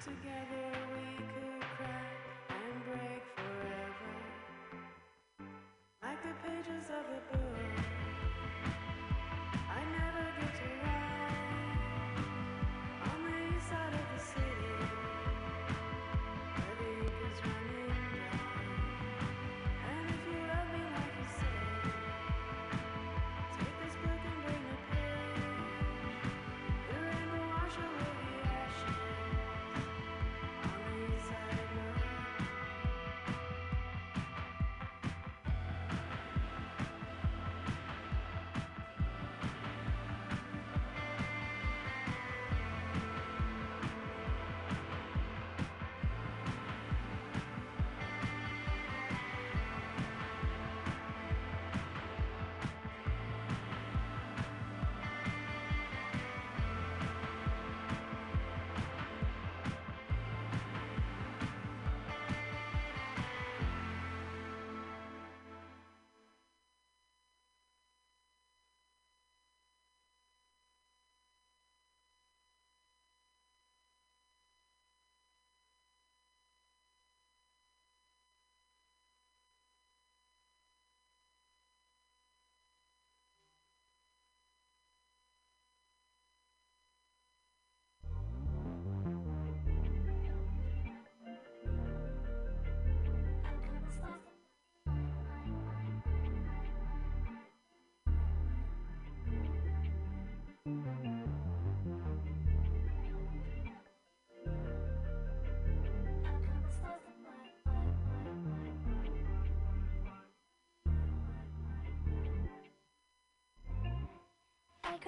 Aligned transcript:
Together 0.00 0.72
we 0.94 1.16
could 1.18 1.60
cry 1.76 2.08
and 2.48 2.84
break 2.86 3.22
forever. 3.36 4.12
Like 6.02 6.22
the 6.22 6.34
pages 6.42 6.88
of 6.88 7.04
a 7.04 7.36
book. 7.36 7.69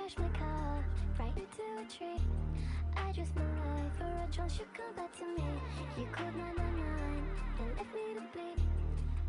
Crash 0.02 0.16
my 0.18 0.38
car 0.38 0.84
right 1.18 1.36
into 1.36 1.62
a 1.78 1.84
tree. 1.88 2.20
I 2.96 3.12
just 3.12 3.36
life 3.36 3.96
for 3.96 4.04
a 4.04 4.28
chance 4.32 4.58
you 4.58 4.64
come 4.74 4.94
back 4.96 5.16
to 5.18 5.24
me. 5.24 5.44
You 5.96 6.06
called 6.10 6.34
999 6.34 7.24
and 7.60 7.76
left 7.76 7.94
me 7.94 8.14
to 8.14 8.22
bleed. 8.32 8.66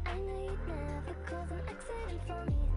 I 0.08 0.17
know 0.17 0.43
you'd 0.43 0.67
never 0.67 1.13
cause 1.28 1.52
an 1.52 1.62
accident 1.67 2.22
for 2.26 2.52
me. 2.52 2.72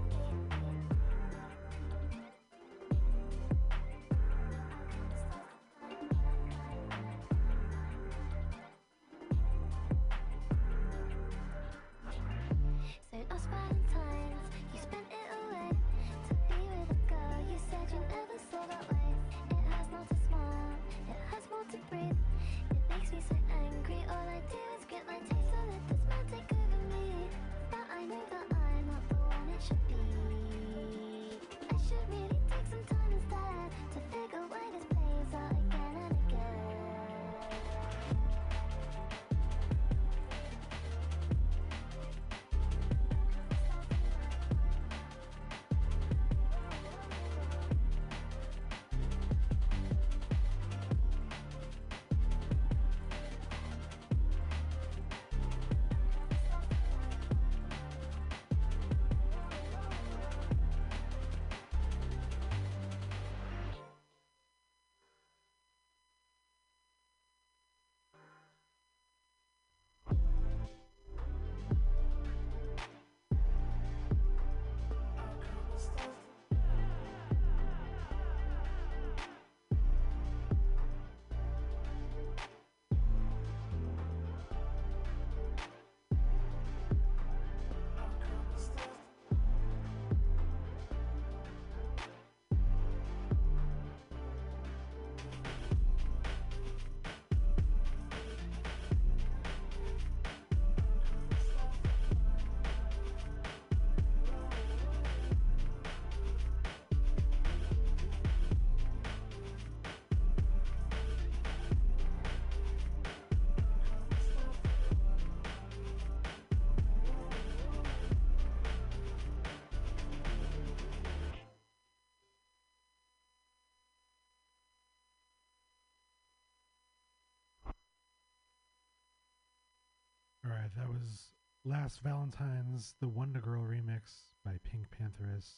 That 130.74 130.88
was 130.88 131.29
Last 131.64 132.00
Valentine's, 132.02 132.94
the 133.00 133.09
Wonder 133.09 133.40
Girl 133.40 133.62
remix 133.62 134.33
by 134.44 134.59
PinkPantheress. 134.66 135.48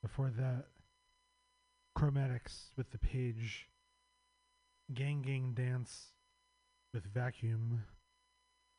Before 0.00 0.30
that, 0.30 0.66
Chromatics 1.98 2.70
with 2.76 2.90
the 2.90 2.98
page, 2.98 3.68
Gang 4.94 5.22
Gang 5.22 5.54
Dance 5.54 6.12
with 6.94 7.04
Vacuum, 7.12 7.82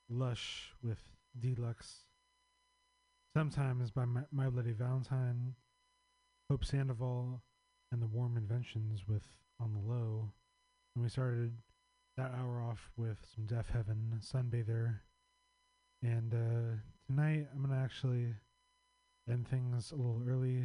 Lush 0.10 0.72
with 0.82 1.02
Deluxe, 1.38 2.06
Sometimes 3.36 3.92
by 3.92 4.06
My, 4.06 4.22
My 4.32 4.50
Bloody 4.50 4.72
Valentine, 4.72 5.56
Hope 6.50 6.64
Sandoval, 6.64 7.44
and 7.92 8.02
the 8.02 8.08
Warm 8.08 8.38
Inventions 8.38 9.08
with 9.08 9.24
On 9.60 9.74
the 9.74 9.80
Low. 9.80 10.32
And 10.96 11.04
we 11.04 11.10
started 11.10 11.58
that 12.16 12.32
hour 12.34 12.62
off 12.62 12.92
with 12.96 13.18
some 13.36 13.46
Deafheaven, 13.46 14.22
Sunbather. 14.22 15.00
And 16.04 16.34
uh, 16.34 16.76
tonight 17.08 17.48
I'm 17.54 17.68
to 17.70 17.76
actually 17.76 18.34
end 19.30 19.48
things 19.48 19.92
a 19.92 19.96
little 19.96 20.22
early 20.28 20.64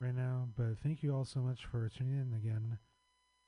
right 0.00 0.14
now. 0.14 0.48
But 0.56 0.78
thank 0.82 1.02
you 1.02 1.14
all 1.14 1.24
so 1.24 1.40
much 1.40 1.66
for 1.66 1.88
tuning 1.88 2.14
in 2.14 2.34
again 2.34 2.78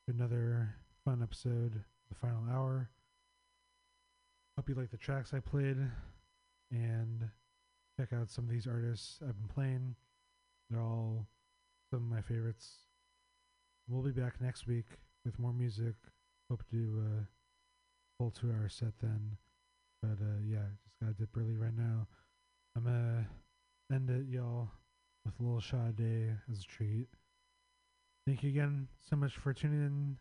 to 0.07 0.15
another 0.15 0.75
fun 1.05 1.23
episode, 1.23 1.83
the 2.09 2.15
final 2.21 2.45
hour. 2.51 2.91
Hope 4.57 4.69
you 4.69 4.75
like 4.75 4.91
the 4.91 4.97
tracks 4.97 5.33
I 5.33 5.41
played 5.41 5.79
and 6.71 7.29
check 7.99 8.13
out 8.13 8.31
some 8.31 8.45
of 8.45 8.51
these 8.51 8.67
artists 8.67 9.21
I've 9.23 9.39
been 9.39 9.55
playing. 9.55 9.95
They're 10.69 10.81
all 10.83 11.27
some 11.91 12.05
of 12.05 12.11
my 12.11 12.21
favorites. 12.21 12.87
We'll 13.89 14.03
be 14.03 14.11
back 14.11 14.41
next 14.41 14.67
week 14.67 14.87
with 15.25 15.39
more 15.39 15.53
music. 15.53 15.95
Hope 16.51 16.63
to 16.69 16.77
do 16.77 17.01
a 17.01 17.27
full 18.19 18.31
two 18.31 18.51
hour 18.51 18.69
set 18.69 18.93
then. 19.01 19.37
But 20.03 20.19
uh, 20.23 20.41
yeah, 20.47 20.65
just 20.83 20.99
gotta 21.01 21.15
dip 21.15 21.37
early 21.37 21.57
right 21.57 21.77
now. 21.77 22.07
I'm 22.77 22.85
gonna 22.85 23.27
end 23.93 24.11
it, 24.11 24.27
y'all, 24.29 24.71
with 25.25 25.35
a 25.39 25.43
little 25.43 25.61
Sade 25.61 26.37
as 26.51 26.61
a 26.61 26.65
treat. 26.65 27.09
Thank 28.27 28.43
you 28.43 28.51
again 28.51 28.89
so 29.09 29.17
much 29.17 29.37
for 29.37 29.53
tuning 29.53 29.81
in. 29.81 30.19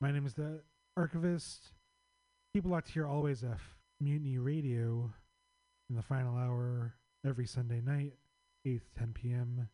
My 0.00 0.12
name 0.12 0.26
is 0.26 0.34
the 0.34 0.60
Archivist. 0.96 1.72
Keep 2.54 2.66
locked 2.66 2.88
here 2.90 3.06
always 3.06 3.42
F 3.42 3.76
Mutiny 4.00 4.38
Radio 4.38 5.10
in 5.90 5.96
the 5.96 6.02
final 6.02 6.36
hour 6.36 6.94
every 7.26 7.46
Sunday 7.46 7.80
night, 7.80 8.12
8 8.64 8.80
to 8.94 8.98
10 9.00 9.12
p.m. 9.14 9.68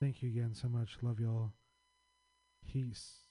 Thank 0.00 0.22
you 0.22 0.28
again 0.28 0.54
so 0.54 0.68
much. 0.68 0.96
Love 1.02 1.20
y'all. 1.20 1.52
Peace. 2.72 3.25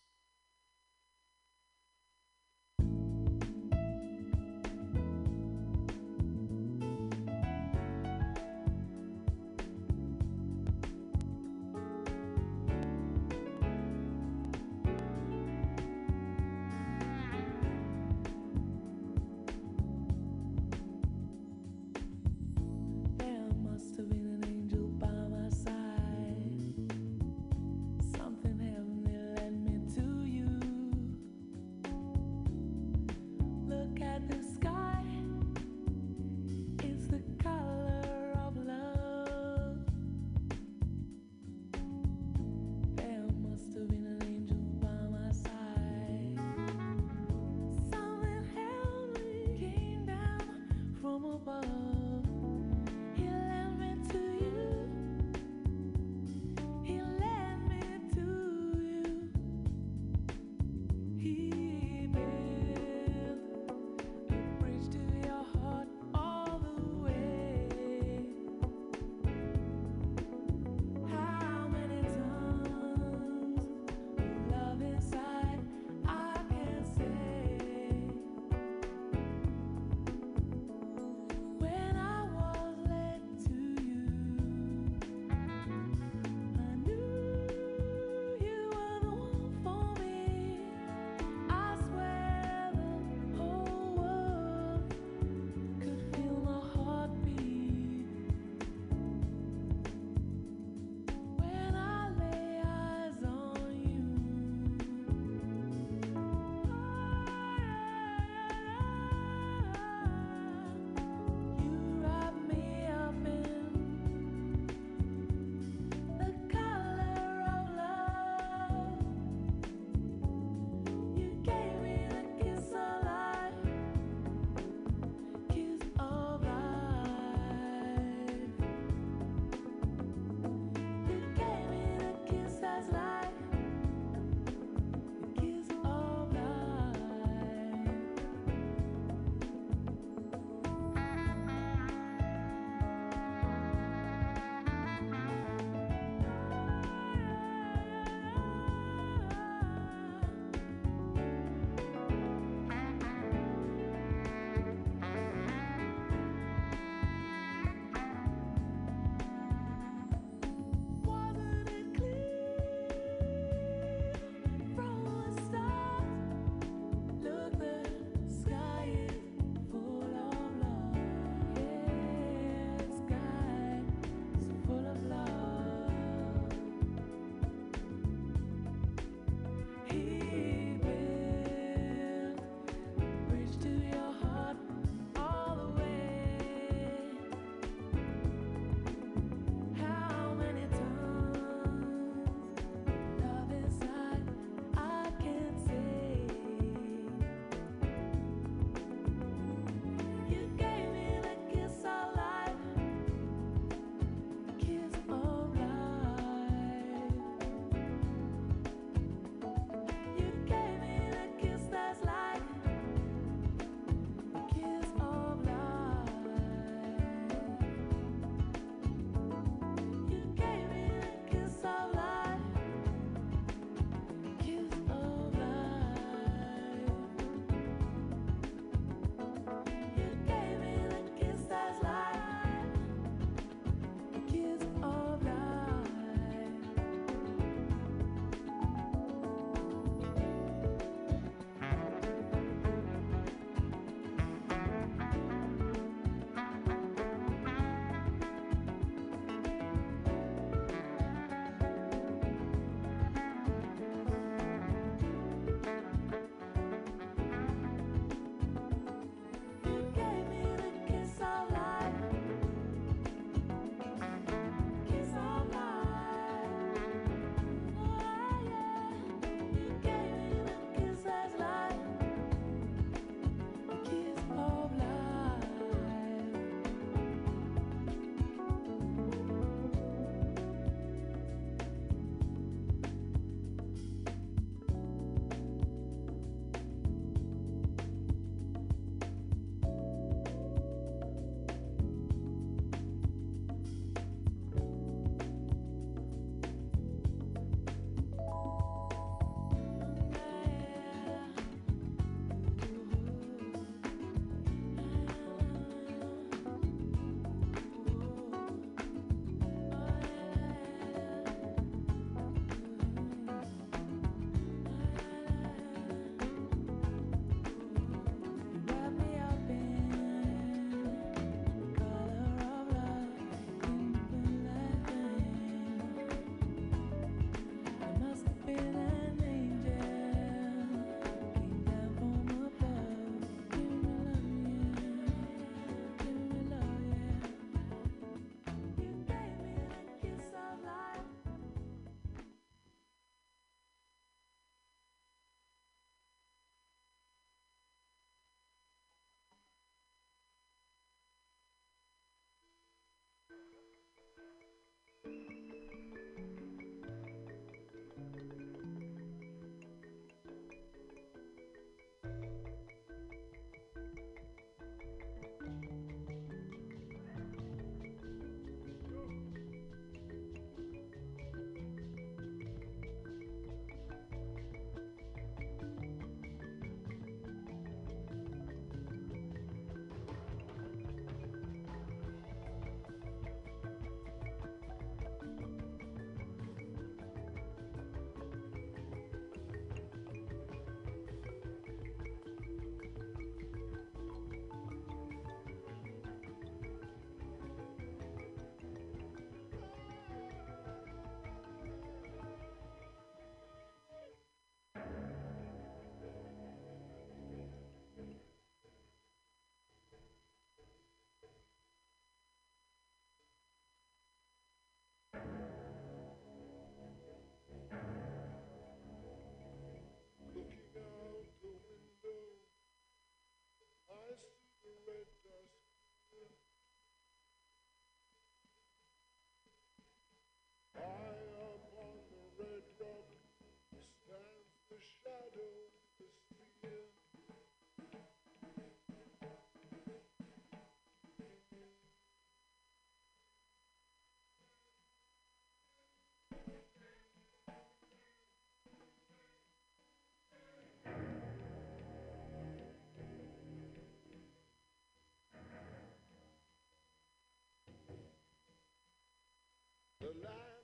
the 460.05 460.11
light. 460.23 460.54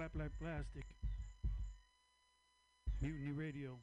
Flap 0.00 0.12
like 0.14 0.32
plastic. 0.40 0.86
Mutiny 3.02 3.32
Radio. 3.32 3.76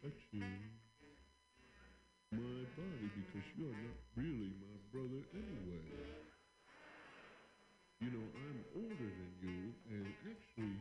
touching 0.00 0.80
my 2.32 2.64
body 2.74 3.08
because 3.14 3.46
you're 3.54 3.76
not 3.76 3.94
really 4.16 4.52
my 4.58 4.76
brother 4.90 5.22
anyway. 5.32 5.94
You 8.00 8.10
know, 8.10 8.32
I'm 8.34 8.64
older 8.74 9.10
than 9.14 9.36
you, 9.40 9.76
and 9.86 10.16
actually, 10.26 10.79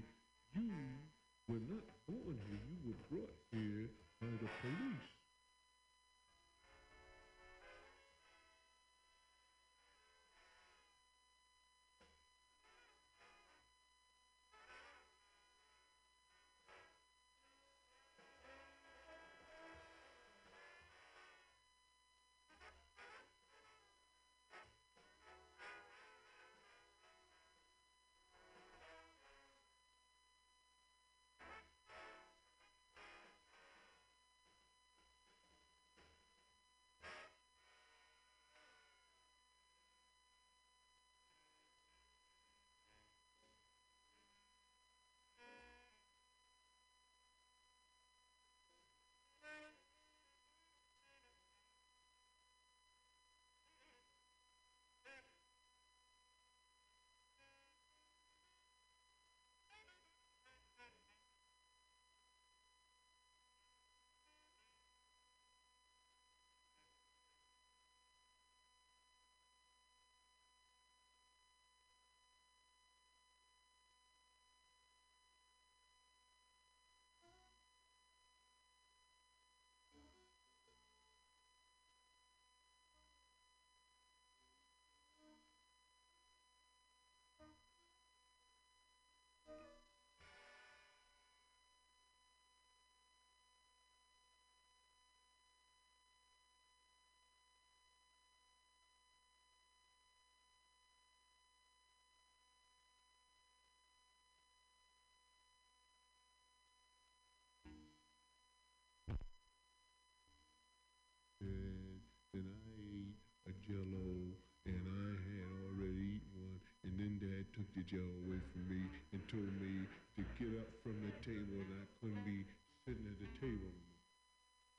y'all 117.88 118.04
away 118.28 118.44
from 118.52 118.68
me 118.68 118.84
and 119.16 119.24
told 119.32 119.48
me 119.64 119.88
to 120.20 120.22
get 120.36 120.52
up 120.60 120.68
from 120.84 121.00
the 121.00 121.16
table 121.24 121.56
and 121.56 121.72
I 121.80 121.86
couldn't 122.04 122.28
be 122.28 122.44
sitting 122.84 123.08
at 123.08 123.16
the 123.16 123.32
table. 123.40 123.72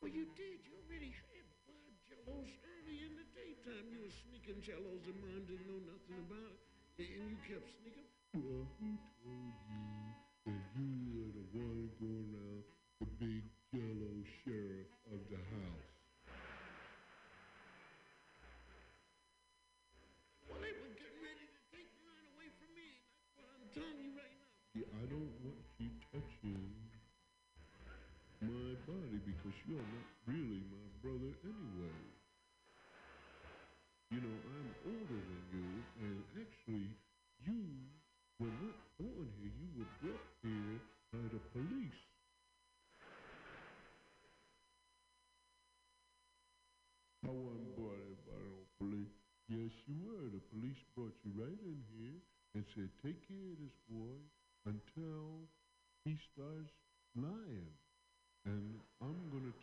Well, 0.05 0.13
you 0.13 0.29
did. 0.37 0.61
You 0.69 0.77
already 0.85 1.17
had 1.33 1.45
five 1.65 1.95
jellos 2.05 2.53
early 2.61 2.99
in 3.01 3.17
the 3.17 3.25
daytime. 3.33 3.89
You 3.89 4.05
were 4.05 4.17
sneaking 4.29 4.61
jellos 4.61 5.05
and 5.09 5.17
mom 5.25 5.49
didn't 5.49 5.65
know 5.65 5.81
nothing 5.89 6.17
about 6.29 6.53
it. 6.53 6.61
And 7.01 7.09
and 7.09 7.25
you 7.33 7.39
kept 7.49 7.69
sneaking. 7.81 8.09
Well, 8.37 8.69
who 8.77 8.91
told 9.25 9.57
you 9.65 9.70
because 29.41 29.57
you're 29.65 29.81
not 29.81 30.09
really 30.29 30.61
my 30.69 30.85
brother 31.01 31.33
anyway. 31.49 32.01
You 34.13 34.21
know, 34.21 34.37
I'm 34.37 34.71
older 34.85 35.17
than 35.17 35.43
you, 35.49 35.69
and 36.05 36.21
actually, 36.37 36.93
you 37.49 37.65
were 38.37 38.53
not 38.53 38.77
born 39.01 39.33
here. 39.41 39.49
You 39.49 39.69
were 39.81 39.93
brought 40.05 40.29
here 40.45 40.77
by 41.09 41.25
the 41.33 41.41
police. 41.57 42.03
I 47.25 47.33
wasn't 47.33 47.73
brought 47.81 47.97
here 47.97 48.21
by 48.29 48.45
the 48.45 48.69
police. 48.77 49.17
Yes, 49.49 49.73
you 49.89 49.97
were. 50.05 50.29
The 50.29 50.45
police 50.53 50.81
brought 50.93 51.17
you 51.25 51.33
right 51.41 51.61
in 51.65 51.81
here 51.97 52.21
and 52.59 52.65
said, 52.77 52.93
take 53.01 53.25
care 53.25 53.41
of 53.41 53.57
this 53.57 53.77
boy 53.89 54.21
until 54.69 55.49
he 56.05 56.19
starts 56.29 56.77
lying. 57.17 57.73
And 58.45 58.80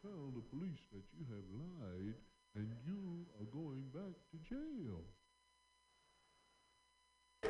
tell 0.08 0.32
the 0.36 0.42
police 0.56 0.80
that 0.94 1.04
you 1.18 1.26
have 1.30 1.44
lied 1.54 2.16
and 2.56 2.68
you 2.86 3.26
are 3.40 3.46
going 3.52 3.84
back 3.94 4.16
to 4.32 4.38
jail. 4.50 5.02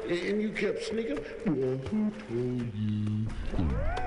And, 0.09 0.41
you 0.41 0.51
kept 0.51 0.83
sneaking. 0.83 1.19
Well, 1.45 1.77
who 1.89 2.11
told 2.29 2.73
you? 2.75 4.06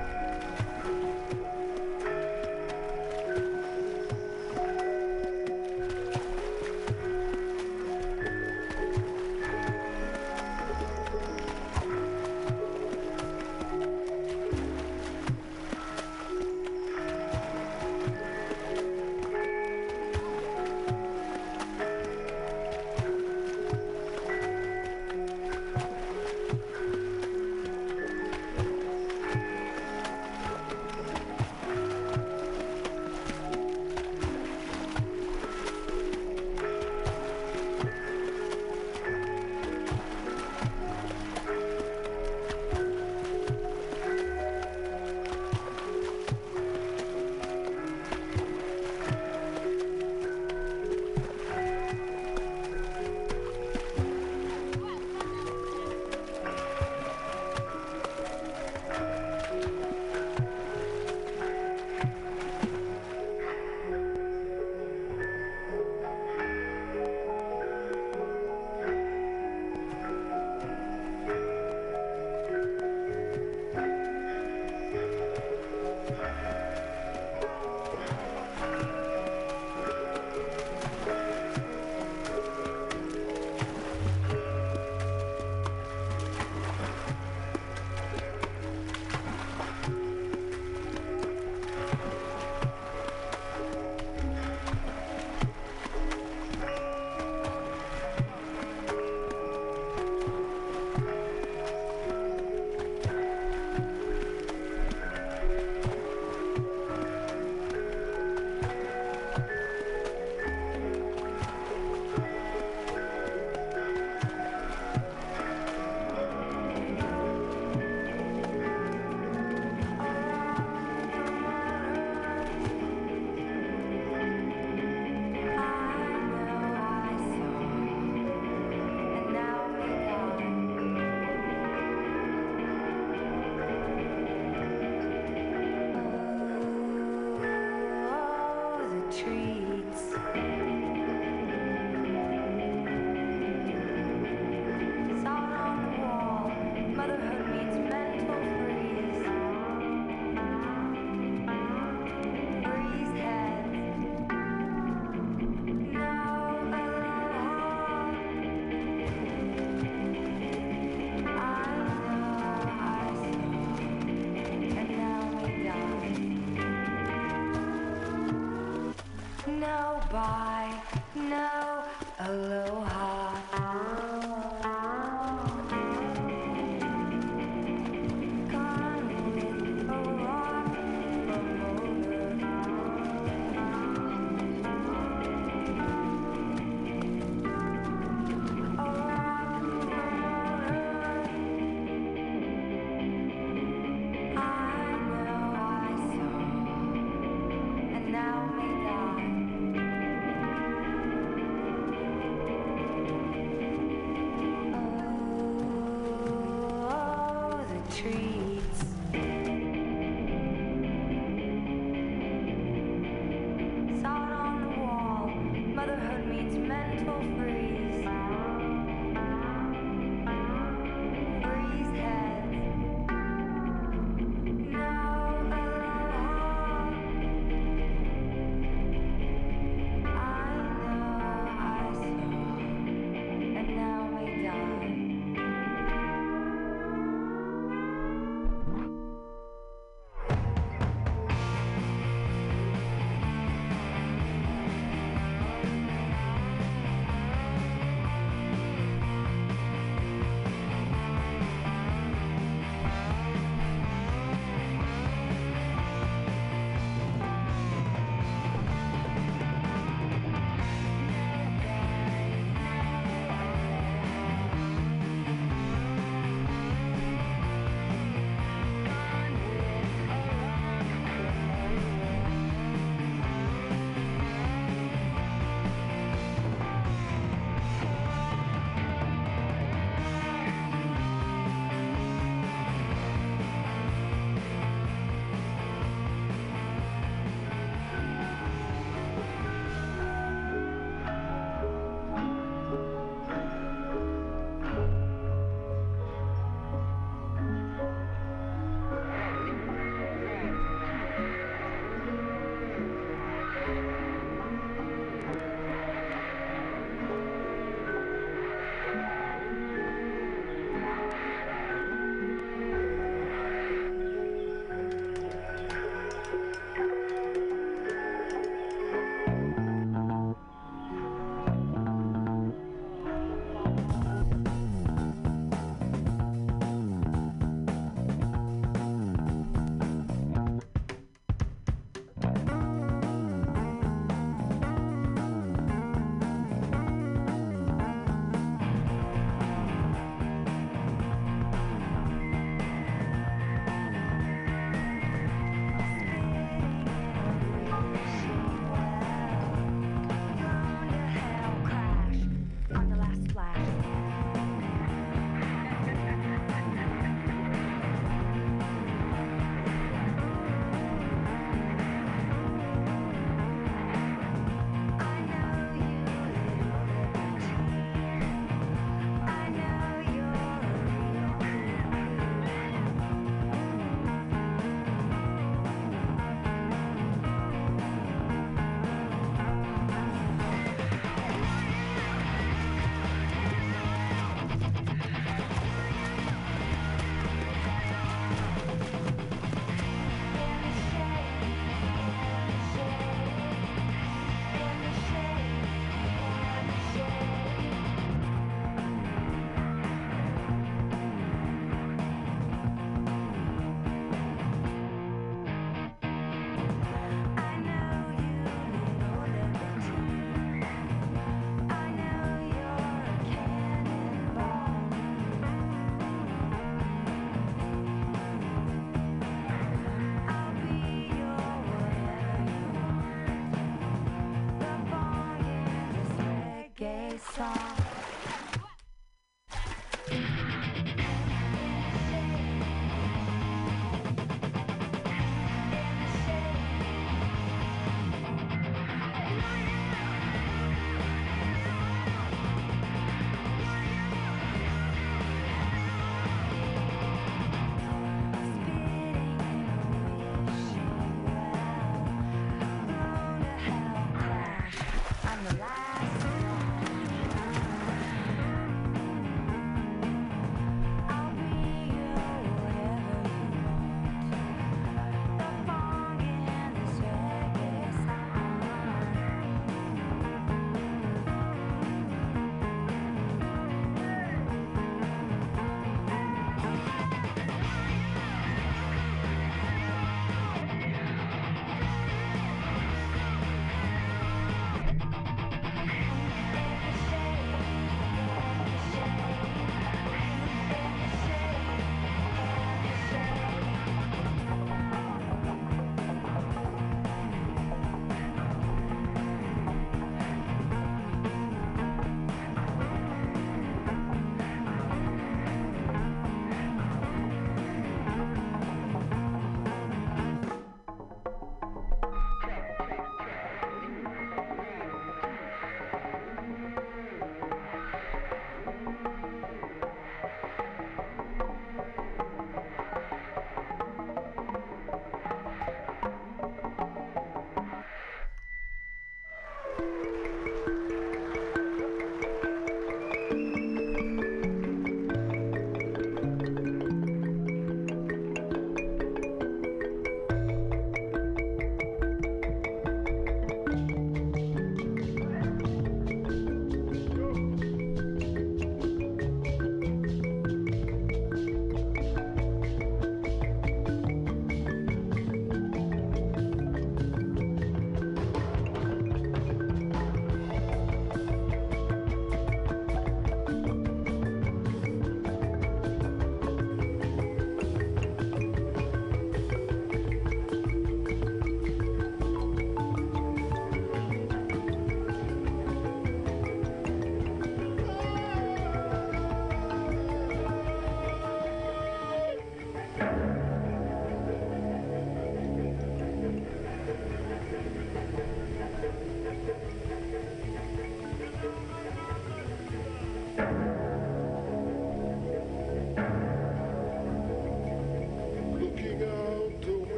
Bye, 170.21 170.60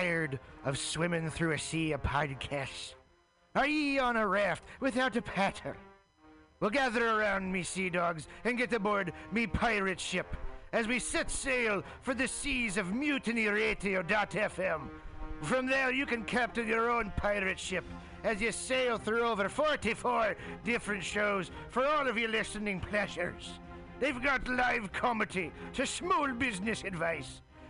tired 0.00 0.40
of 0.64 0.78
swimming 0.78 1.28
through 1.28 1.52
a 1.52 1.58
sea 1.58 1.92
of 1.92 2.02
podcasts? 2.02 2.94
Are 3.54 3.66
ye 3.66 3.98
on 3.98 4.16
a 4.16 4.26
raft 4.26 4.64
without 4.80 5.14
a 5.16 5.20
paddle? 5.20 5.74
Well, 6.58 6.70
gather 6.70 7.06
around 7.06 7.52
me, 7.52 7.62
sea 7.62 7.90
dogs, 7.90 8.26
and 8.44 8.56
get 8.56 8.72
aboard 8.72 9.12
me 9.30 9.46
pirate 9.46 10.00
ship 10.00 10.34
as 10.72 10.88
we 10.88 10.98
set 10.98 11.30
sail 11.30 11.82
for 12.00 12.14
the 12.14 12.26
seas 12.26 12.78
of 12.78 12.86
mutinyradio.fm. 12.86 14.88
From 15.42 15.66
there, 15.66 15.92
you 15.92 16.06
can 16.06 16.24
captain 16.24 16.66
your 16.66 16.90
own 16.90 17.12
pirate 17.18 17.58
ship 17.58 17.84
as 18.24 18.40
you 18.40 18.52
sail 18.52 18.96
through 18.96 19.22
over 19.22 19.50
44 19.50 20.34
different 20.64 21.04
shows 21.04 21.50
for 21.68 21.84
all 21.84 22.08
of 22.08 22.16
your 22.16 22.30
listening 22.30 22.80
pleasures. 22.80 23.58
They've 23.98 24.22
got 24.22 24.48
live 24.48 24.92
comedy 24.92 25.52
to 25.74 25.86
small 25.86 26.32
business 26.32 26.84
advice, 26.84 27.42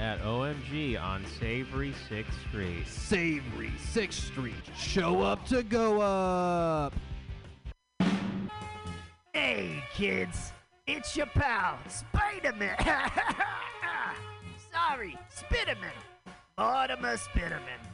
At 0.00 0.20
OMG 0.22 1.00
on 1.00 1.24
Savory 1.38 1.94
6th 2.10 2.48
Street. 2.48 2.86
Savory 2.86 3.72
6th 3.92 4.12
Street. 4.12 4.54
Show 4.76 5.22
up 5.22 5.46
to 5.46 5.62
go 5.62 6.00
up. 6.00 6.92
Hey, 9.32 9.84
kids, 9.94 10.52
it's 10.88 11.16
your 11.16 11.26
pal, 11.26 11.78
Spider-Man. 11.88 12.76
Sorry, 14.72 15.16
Spiderman. 15.32 15.92
Mortimer 16.58 17.16
Spiderman. 17.16 17.93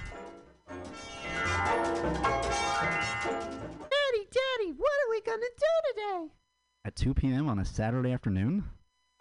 Daddy, 3.89 4.27
Daddy, 4.31 4.71
what 4.77 4.97
are 5.01 5.09
we 5.09 5.21
gonna 5.21 5.51
do 5.57 5.73
today? 5.93 6.33
At 6.85 6.95
2 6.95 7.13
p.m. 7.13 7.47
on 7.49 7.59
a 7.59 7.65
Saturday 7.65 8.11
afternoon? 8.11 8.63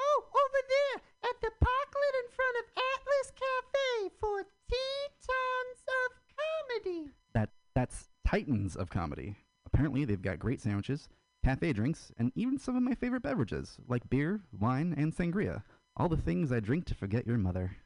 Oh, 0.01 0.25
over 0.25 0.61
there 0.69 1.03
at 1.31 1.41
the 1.41 1.51
parklet 1.63 2.15
in 2.25 2.31
front 2.31 2.57
of 2.59 2.65
Atlas 2.77 3.33
Cafe 3.37 4.11
for 4.19 4.47
Tetons 4.69 5.81
of 5.89 6.11
Comedy. 6.39 7.11
That 7.35 7.51
that's 7.75 8.09
Titans 8.27 8.77
of 8.77 8.91
comedy. 8.91 9.37
Apparently, 9.67 10.05
they've 10.05 10.23
got 10.23 10.39
great 10.39 10.61
sandwiches, 10.61 11.09
cafe 11.45 11.73
drinks, 11.73 12.13
and 12.17 12.33
even 12.35 12.59
some 12.59 12.77
of 12.77 12.83
my 12.83 12.95
favorite 12.95 13.23
beverages, 13.23 13.77
like 13.89 14.09
beer, 14.09 14.41
wine, 14.59 14.95
and 14.97 15.15
sangria. 15.15 15.63
All 15.97 16.09
the 16.09 16.17
things 16.17 16.53
I 16.53 16.61
drink 16.61 16.87
to 16.87 16.95
forget 16.95 17.27
your 17.27 17.39
mother. 17.39 17.77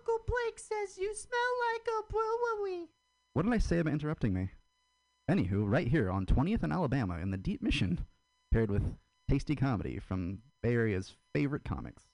Uncle 0.00 0.24
Blake 0.26 0.58
says 0.58 0.96
you 0.96 1.14
smell 1.14 1.40
like 1.74 1.86
a 1.86 2.10
brewery. 2.10 2.88
What 3.34 3.44
did 3.44 3.52
I 3.52 3.58
say 3.58 3.80
about 3.80 3.92
interrupting 3.92 4.32
me? 4.32 4.48
Anywho, 5.30 5.70
right 5.70 5.88
here 5.88 6.10
on 6.10 6.24
20th 6.24 6.62
and 6.62 6.72
Alabama 6.72 7.18
in 7.18 7.30
the 7.30 7.36
Deep 7.36 7.60
Mission, 7.60 8.06
paired 8.50 8.70
with 8.70 8.82
tasty 9.28 9.54
comedy 9.54 9.98
from 9.98 10.38
Bay 10.62 10.72
Area's 10.72 11.16
favorite 11.34 11.64
comics. 11.64 12.04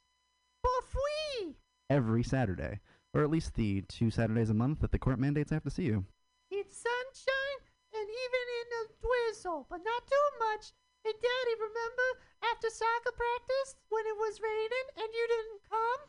For 0.63 0.89
free. 0.89 1.55
Every 1.89 2.25
Saturday, 2.25 2.81
or 3.15 3.23
at 3.23 3.31
least 3.31 3.55
the 3.55 3.83
two 3.83 4.11
Saturdays 4.11 4.51
a 4.51 4.55
month 4.55 4.81
that 4.81 4.91
the 4.91 4.99
court 4.99 5.21
mandates 5.21 5.53
I 5.53 5.55
have 5.55 5.65
to 5.65 5.71
see 5.71 5.85
you. 5.85 6.05
It's 6.51 6.83
sunshine 6.83 7.61
and 7.95 8.03
even 8.03 8.45
in 8.59 8.69
a 8.83 8.83
drizzle, 9.01 9.67
but 9.71 9.79
not 9.79 10.07
too 10.09 10.29
much. 10.41 10.73
Hey, 11.05 11.13
Daddy, 11.13 11.55
remember 11.55 12.27
after 12.53 12.69
soccer 12.69 13.15
practice 13.15 13.77
when 13.91 14.05
it 14.07 14.17
was 14.19 14.41
raining 14.41 14.87
and 14.97 15.09
you 15.15 15.27
didn't 15.29 15.71
come? 15.71 16.09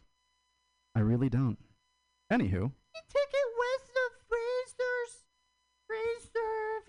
I 0.95 1.01
really 1.01 1.29
don't. 1.29 1.59
Anywho, 2.31 2.51
You 2.51 3.01
ticket 3.07 3.47
west 3.63 3.91
of 4.05 4.11
Fraser's 4.27 5.23
Reserve. 5.89 6.87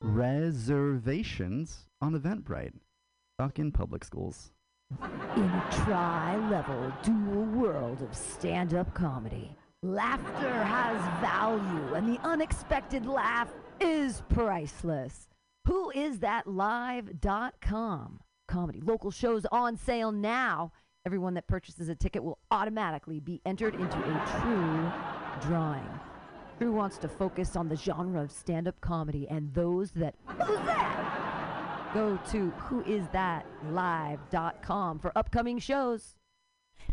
reservations 0.00 1.86
on 2.00 2.18
Eventbrite. 2.18 2.74
Fuck 3.38 3.58
in 3.58 3.72
public 3.72 4.04
schools. 4.04 4.52
In 5.00 5.42
a 5.42 5.68
tri-level 5.72 6.92
dual 7.02 7.44
world 7.46 8.02
of 8.02 8.14
stand-up 8.14 8.94
comedy, 8.94 9.56
laughter 9.82 10.62
has 10.62 10.96
value 11.20 11.94
and 11.94 12.08
the 12.08 12.20
unexpected 12.22 13.04
laugh 13.06 13.52
is 13.80 14.22
priceless. 14.28 15.28
Who 15.66 15.90
is 15.90 16.20
that 16.20 16.46
live.com? 16.46 18.20
Comedy 18.46 18.80
local 18.80 19.10
shows 19.10 19.44
on 19.50 19.76
sale 19.76 20.12
now. 20.12 20.70
Everyone 21.06 21.32
that 21.34 21.46
purchases 21.46 21.88
a 21.88 21.94
ticket 21.94 22.24
will 22.24 22.38
automatically 22.50 23.20
be 23.20 23.40
entered 23.46 23.76
into 23.76 23.96
a 23.96 24.26
true 24.40 24.90
drawing. 25.48 25.88
True 26.58 26.72
wants 26.72 26.98
to 26.98 27.06
focus 27.06 27.54
on 27.54 27.68
the 27.68 27.76
genre 27.76 28.20
of 28.20 28.32
stand-up 28.32 28.80
comedy 28.80 29.28
and 29.30 29.54
those 29.54 29.92
that 29.92 30.16
Who's 30.26 30.58
that? 30.66 31.90
Go 31.94 32.18
to 32.32 32.52
whoisthatlive.com 32.68 34.98
for 34.98 35.16
upcoming 35.16 35.60
shows. 35.60 36.16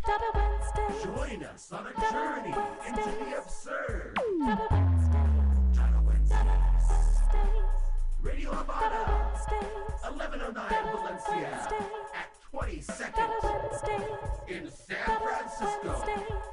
Join 0.05 1.43
us 1.45 1.71
on 1.71 1.87
a 1.87 1.93
journey 2.11 2.53
into 2.87 3.01
the 3.01 3.37
absurd. 3.39 4.15
Radio 8.21 8.51
Havana, 8.51 9.31
1109 10.03 10.91
Valencia, 10.91 11.67
at 12.53 13.15
22nd 13.15 14.49
in 14.49 14.69
San 14.69 15.19
Francisco. 15.21 16.52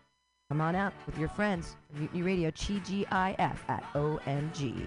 Come 0.51 0.59
on 0.59 0.75
out 0.75 0.91
with 1.05 1.17
your 1.17 1.29
friends. 1.29 1.77
Mutiny 1.95 2.23
Radio, 2.23 2.51
TGIF 2.51 3.55
at 3.71 3.83
OMG. 3.95 4.83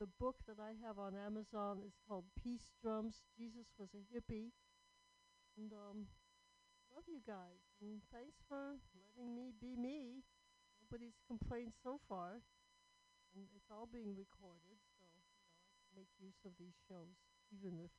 The 0.00 0.08
book 0.18 0.36
that 0.48 0.56
I 0.56 0.72
have 0.88 0.96
on 0.98 1.12
Amazon 1.12 1.84
is 1.84 1.92
called 2.08 2.24
Peace 2.42 2.72
Drums. 2.80 3.20
Jesus 3.36 3.68
was 3.76 3.90
a 3.92 4.00
hippie. 4.08 4.56
And 5.60 5.70
um 5.74 6.08
love 6.88 7.04
you 7.06 7.20
guys. 7.26 7.60
And 7.82 8.00
thanks 8.10 8.40
for 8.48 8.80
letting 8.96 9.36
me 9.36 9.52
be 9.60 9.76
me. 9.76 10.24
Nobody's 10.80 11.20
complained 11.28 11.74
so 11.84 12.00
far. 12.08 12.40
And 13.36 13.44
it's 13.54 13.68
all 13.70 13.86
being 13.92 14.16
recorded, 14.16 14.80
so 14.96 15.04
you 15.04 15.20
know, 15.28 15.44
I 15.44 15.76
can 15.76 15.92
make 15.92 16.08
use 16.16 16.40
of 16.46 16.56
these 16.56 16.80
shows, 16.88 17.20
even 17.52 17.76
if 17.84 17.92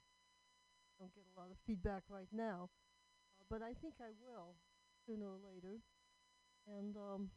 don't 1.00 1.14
get 1.14 1.26
a 1.26 1.40
lot 1.40 1.52
of 1.52 1.58
feedback 1.66 2.04
right 2.10 2.32
now. 2.32 2.70
Uh, 3.40 3.46
but 3.50 3.62
I 3.62 3.74
think 3.74 3.96
I 4.00 4.12
will 4.22 4.56
sooner 5.06 5.26
or 5.26 5.40
later. 5.44 5.82
And 6.68 6.98
um 6.98 7.30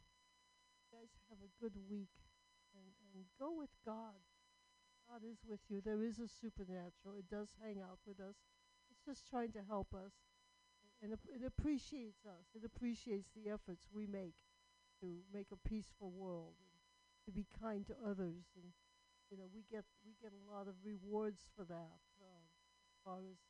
you 0.81 0.99
guys 0.99 1.11
have 1.29 1.39
a 1.45 1.53
good 1.61 1.77
week 1.91 2.15
and, 2.73 2.89
and 3.15 3.25
go 3.39 3.53
with 3.53 3.71
God. 3.85 4.25
God 5.09 5.21
is 5.25 5.39
with 5.45 5.61
you. 5.69 5.81
There 5.81 6.03
is 6.03 6.19
a 6.19 6.29
supernatural. 6.29 7.17
It 7.19 7.29
does 7.31 7.49
hang 7.61 7.81
out 7.81 7.99
with 8.07 8.21
us. 8.21 8.37
It's 8.91 9.05
just 9.05 9.29
trying 9.29 9.53
to 9.53 9.61
help 9.69 9.95
us. 9.95 10.13
And 11.03 11.13
ap- 11.13 11.29
it 11.29 11.45
appreciates 11.47 12.25
us. 12.25 12.49
It 12.55 12.65
appreciates 12.65 13.31
the 13.37 13.51
efforts 13.51 13.89
we 13.93 14.07
make 14.07 14.35
to 15.01 15.21
make 15.33 15.49
a 15.53 15.69
peaceful 15.69 16.11
world 16.11 16.55
to 17.25 17.31
be 17.33 17.47
kind 17.61 17.87
to 17.87 17.95
others. 18.05 18.49
And 18.57 18.73
you 19.31 19.37
know, 19.37 19.45
we 19.53 19.63
get 19.71 19.85
we 20.05 20.17
get 20.21 20.33
a 20.33 20.45
lot 20.51 20.69
of 20.69 20.75
rewards 20.85 21.45
for 21.57 21.65
that. 21.65 22.01
As 22.21 22.38
far 23.09 23.21
as 23.25 23.41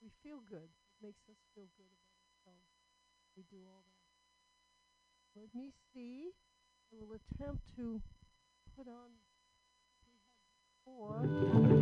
we 0.00 0.08
feel 0.24 0.40
good, 0.48 0.64
it 0.64 0.96
makes 1.02 1.20
us 1.28 1.36
feel 1.54 1.68
good 1.76 1.92
about 1.92 2.16
ourselves. 2.24 2.72
We 3.36 3.44
do 3.50 3.60
all 3.68 3.84
that. 3.84 5.42
Let 5.42 5.54
me 5.54 5.72
see. 5.92 6.30
I 6.90 6.96
will 6.96 7.12
attempt 7.12 7.68
to 7.76 8.00
put 8.74 8.88
on 8.88 9.12
four. 10.86 11.77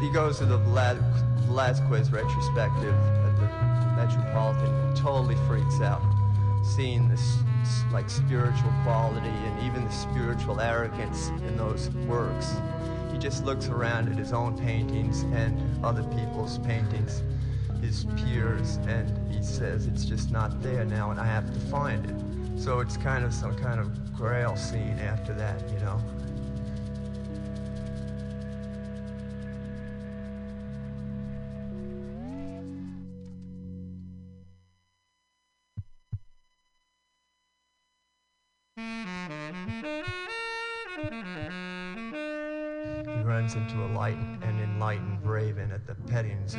He 0.00 0.10
goes 0.10 0.38
to 0.38 0.46
the 0.46 0.58
Vlad, 0.58 0.98
Velazquez 1.46 2.12
retrospective 2.12 2.94
at 2.94 3.36
the 3.36 3.46
Metropolitan. 3.96 4.94
Totally 4.94 5.36
freaks 5.48 5.80
out, 5.80 6.02
seeing 6.62 7.08
this 7.08 7.38
like 7.92 8.08
spiritual 8.08 8.72
quality 8.82 9.26
and 9.28 9.62
even 9.62 9.84
the 9.84 9.90
spiritual 9.90 10.60
arrogance 10.60 11.28
in 11.28 11.56
those 11.56 11.90
works. 12.06 12.54
He 13.10 13.18
just 13.18 13.44
looks 13.44 13.68
around 13.68 14.08
at 14.08 14.16
his 14.16 14.32
own 14.32 14.58
paintings 14.58 15.22
and 15.22 15.58
other 15.84 16.02
people's 16.04 16.58
paintings, 16.58 17.22
his 17.80 18.04
peers, 18.16 18.76
and 18.86 19.10
he 19.32 19.42
says 19.42 19.86
it's 19.86 20.04
just 20.04 20.30
not 20.30 20.62
there 20.62 20.84
now, 20.84 21.10
and 21.10 21.18
I 21.18 21.26
have 21.26 21.52
to 21.52 21.60
find 21.70 22.04
it. 22.04 22.60
So 22.60 22.80
it's 22.80 22.96
kind 22.96 23.24
of 23.24 23.32
some 23.32 23.56
kind 23.56 23.80
of 23.80 24.14
grail 24.14 24.56
scene 24.56 24.98
after 24.98 25.32
that, 25.34 25.62
you 25.72 25.78
know. 25.80 26.00
At 45.72 45.86
the 45.86 45.94
petting 46.10 46.46
zoo. 46.46 46.58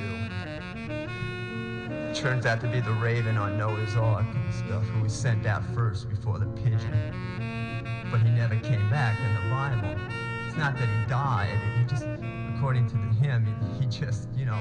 Turns 2.14 2.46
out 2.46 2.62
to 2.62 2.68
be 2.68 2.80
the 2.80 2.92
raven 2.92 3.38
on 3.38 3.58
Noah's 3.58 3.96
Ark 3.96 4.26
and 4.34 4.54
stuff, 4.54 4.84
who 4.84 5.04
was 5.04 5.14
sent 5.14 5.46
out 5.46 5.64
first 5.74 6.10
before 6.10 6.40
the 6.40 6.48
pigeon. 6.48 8.08
But 8.12 8.22
he 8.22 8.30
never 8.30 8.56
came 8.56 8.90
back 8.90 9.20
in 9.20 9.34
the 9.36 9.50
Bible. 9.50 10.00
It's 10.48 10.58
not 10.58 10.78
that 10.78 10.88
he 10.88 11.06
died, 11.08 11.60
he 11.78 11.86
just, 11.86 12.08
according 12.56 12.88
to 12.88 12.94
the 12.94 13.14
hymn, 13.22 13.46
he, 13.80 13.84
he 13.84 13.86
just, 13.86 14.30
you 14.36 14.46
know, 14.46 14.60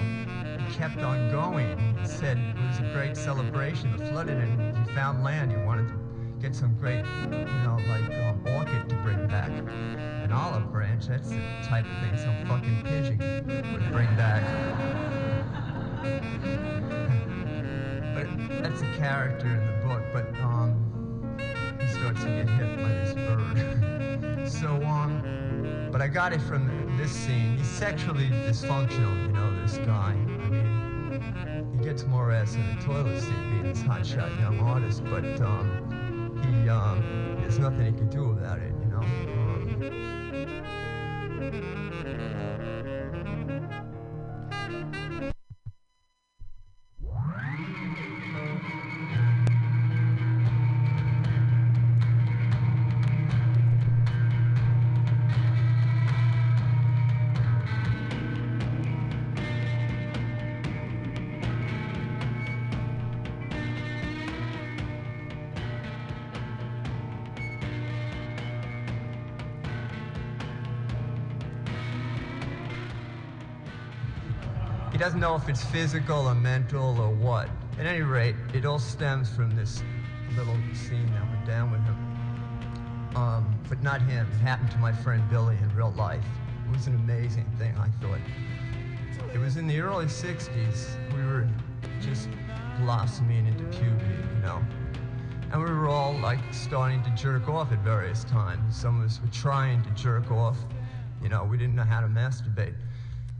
he 0.59 0.75
kept 0.75 0.99
on 0.99 1.31
going. 1.31 1.97
He 1.99 2.07
said 2.07 2.37
it 2.39 2.69
was 2.69 2.79
a 2.79 2.91
great 2.93 3.17
celebration. 3.17 3.97
The 3.97 4.07
flooded 4.07 4.39
and 4.39 4.77
he 4.77 4.95
found 4.95 5.23
land. 5.25 5.51
He 5.53 5.59
wanted 5.59 5.89
to 5.89 6.06
get 6.47 6.55
some 6.55 6.77
great, 6.79 7.05
you 7.25 7.59
know, 7.65 7.77
like 7.89 8.09
um, 8.21 8.41
orchid 8.55 8.89
to 8.89 8.95
bring 9.03 9.27
back. 9.27 9.51
An 9.51 10.31
olive 10.31 10.71
branch, 10.71 11.09
that's 11.09 11.31
the 11.31 11.41
type 11.65 11.85
of 11.85 12.01
thing 12.01 12.17
some 12.17 12.47
fucking 12.47 12.83
pigeon 12.85 13.19
would 13.73 13.91
bring 13.91 14.07
back. 14.15 14.45
but 18.15 18.63
that's 18.63 18.81
a 18.81 18.93
character 18.97 19.49
in 19.49 19.67
the 19.67 19.89
book, 19.89 20.05
but 20.13 20.29
um, 20.41 21.37
he 21.81 21.89
starts 21.89 22.23
to 22.23 22.29
get 22.29 22.49
hit 22.49 22.77
by 22.77 22.91
this 22.91 23.15
bird. 23.15 24.49
so, 24.49 24.81
um, 24.85 25.89
but 25.91 26.01
I 26.01 26.07
got 26.07 26.33
it 26.33 26.41
from 26.43 26.97
this 26.97 27.11
scene. 27.11 27.57
He's 27.57 27.67
sexually 27.67 28.29
dysfunctional, 28.29 29.27
you 29.27 29.33
know, 29.33 29.63
this 29.63 29.79
guy. 29.79 30.13
I 30.13 30.49
mean, 30.49 31.77
he 31.77 31.85
gets 31.85 32.07
more 32.07 32.31
ass 32.31 32.55
in 32.55 32.77
the 32.77 32.83
toilet 32.85 33.21
seat 33.21 33.35
being 33.51 33.65
this 33.65 33.83
hotshot 33.83 34.39
young 34.41 34.61
artist, 34.61 35.03
but 35.07 35.25
um, 35.41 35.86
he, 36.47 36.99
there's 37.41 37.59
nothing 37.59 37.87
he 37.87 37.93
can 37.93 38.09
do 38.09 38.31
about 38.31 38.59
it, 38.59 38.76
doesn't 75.17 75.31
know 75.31 75.37
if 75.37 75.49
it's 75.49 75.65
physical 75.65 76.29
or 76.29 76.35
mental 76.35 77.01
or 77.01 77.09
what. 77.09 77.49
At 77.79 77.87
any 77.87 78.03
rate, 78.03 78.35
it 78.53 78.67
all 78.67 78.79
stems 78.79 79.31
from 79.31 79.57
this 79.57 79.83
little 80.37 80.59
scene 80.75 81.11
that 81.15 81.27
went 81.31 81.47
down 81.47 81.71
with 81.71 81.81
him. 81.85 83.17
Um, 83.17 83.59
but 83.67 83.83
not 83.83 84.03
him. 84.03 84.29
It 84.31 84.43
happened 84.43 84.71
to 84.73 84.77
my 84.77 84.93
friend 84.93 85.27
Billy 85.31 85.57
in 85.57 85.75
real 85.75 85.95
life. 85.97 86.23
It 86.67 86.77
was 86.77 86.87
an 86.87 86.97
amazing 86.97 87.51
thing, 87.57 87.75
I 87.79 87.89
thought. 88.05 88.19
It 89.33 89.39
was 89.39 89.57
in 89.57 89.67
the 89.67 89.81
early 89.81 90.05
60s. 90.05 90.87
We 91.15 91.25
were 91.25 91.49
just 92.03 92.29
blossoming 92.81 93.47
into 93.47 93.65
puberty, 93.79 94.05
you 94.35 94.43
know. 94.43 94.63
And 95.51 95.65
we 95.65 95.71
were 95.71 95.89
all 95.89 96.13
like 96.19 96.41
starting 96.53 97.03
to 97.05 97.11
jerk 97.17 97.49
off 97.49 97.73
at 97.73 97.79
various 97.79 98.25
times. 98.25 98.77
Some 98.77 99.01
of 99.01 99.07
us 99.07 99.19
were 99.23 99.33
trying 99.33 99.83
to 99.85 99.91
jerk 99.93 100.31
off. 100.31 100.59
You 101.23 101.31
know, 101.31 101.45
we 101.45 101.57
didn't 101.57 101.75
know 101.75 101.85
how 101.85 102.03
to 102.03 102.07
masturbate. 102.07 102.75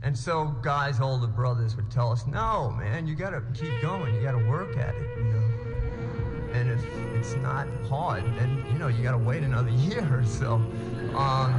And 0.07 0.17
so 0.17 0.55
guys, 0.61 1.01
older 1.01 1.27
brothers 1.27 1.75
would 1.75 1.91
tell 1.91 2.13
us, 2.13 2.25
no, 2.27 2.71
man, 2.79 3.07
you 3.07 3.13
gotta 3.13 3.43
keep 3.53 3.81
going. 3.81 4.15
You 4.15 4.21
gotta 4.21 4.47
work 4.47 4.77
at 4.77 4.95
it, 4.95 5.17
you 5.17 5.23
know. 5.25 5.43
And 6.53 6.71
if 6.71 6.81
it's 7.13 7.35
not 7.35 7.67
hard, 7.89 8.23
then, 8.37 8.65
you 8.71 8.79
know, 8.79 8.87
you 8.87 9.03
gotta 9.03 9.17
wait 9.17 9.43
another 9.43 9.69
year 9.89 10.07
or 10.17 10.23
so. 10.23 10.61
Um, 11.13 11.53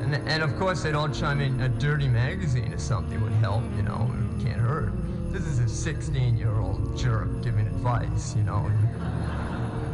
and, 0.00 0.28
and 0.28 0.42
of 0.42 0.58
course, 0.58 0.82
they'd 0.82 0.96
all 0.96 1.08
chime 1.08 1.40
in, 1.40 1.60
a 1.60 1.68
dirty 1.68 2.08
magazine 2.08 2.72
or 2.72 2.78
something 2.78 3.22
would 3.22 3.32
help, 3.34 3.62
you 3.76 3.84
know, 3.84 4.12
it 4.36 4.44
can't 4.44 4.60
hurt. 4.60 4.92
This 5.30 5.46
is 5.46 5.60
a 5.60 5.68
16 5.68 6.36
year 6.36 6.56
old 6.56 6.98
jerk 6.98 7.44
giving 7.44 7.68
advice, 7.68 8.34
you 8.34 8.42
know. 8.42 8.68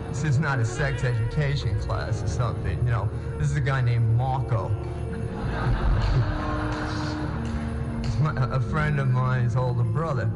This 0.08 0.24
is 0.24 0.38
not 0.38 0.58
a 0.58 0.64
sex 0.64 1.04
education 1.04 1.78
class 1.80 2.22
or 2.22 2.28
something, 2.28 2.78
you 2.78 2.90
know. 2.90 3.10
This 3.36 3.50
is 3.50 3.58
a 3.58 3.60
guy 3.60 3.82
named 3.82 4.08
Marco. 4.16 4.74
A 8.52 8.60
friend 8.60 8.98
of 8.98 9.08
mine's 9.08 9.56
older 9.56 9.82
brother. 9.82 10.30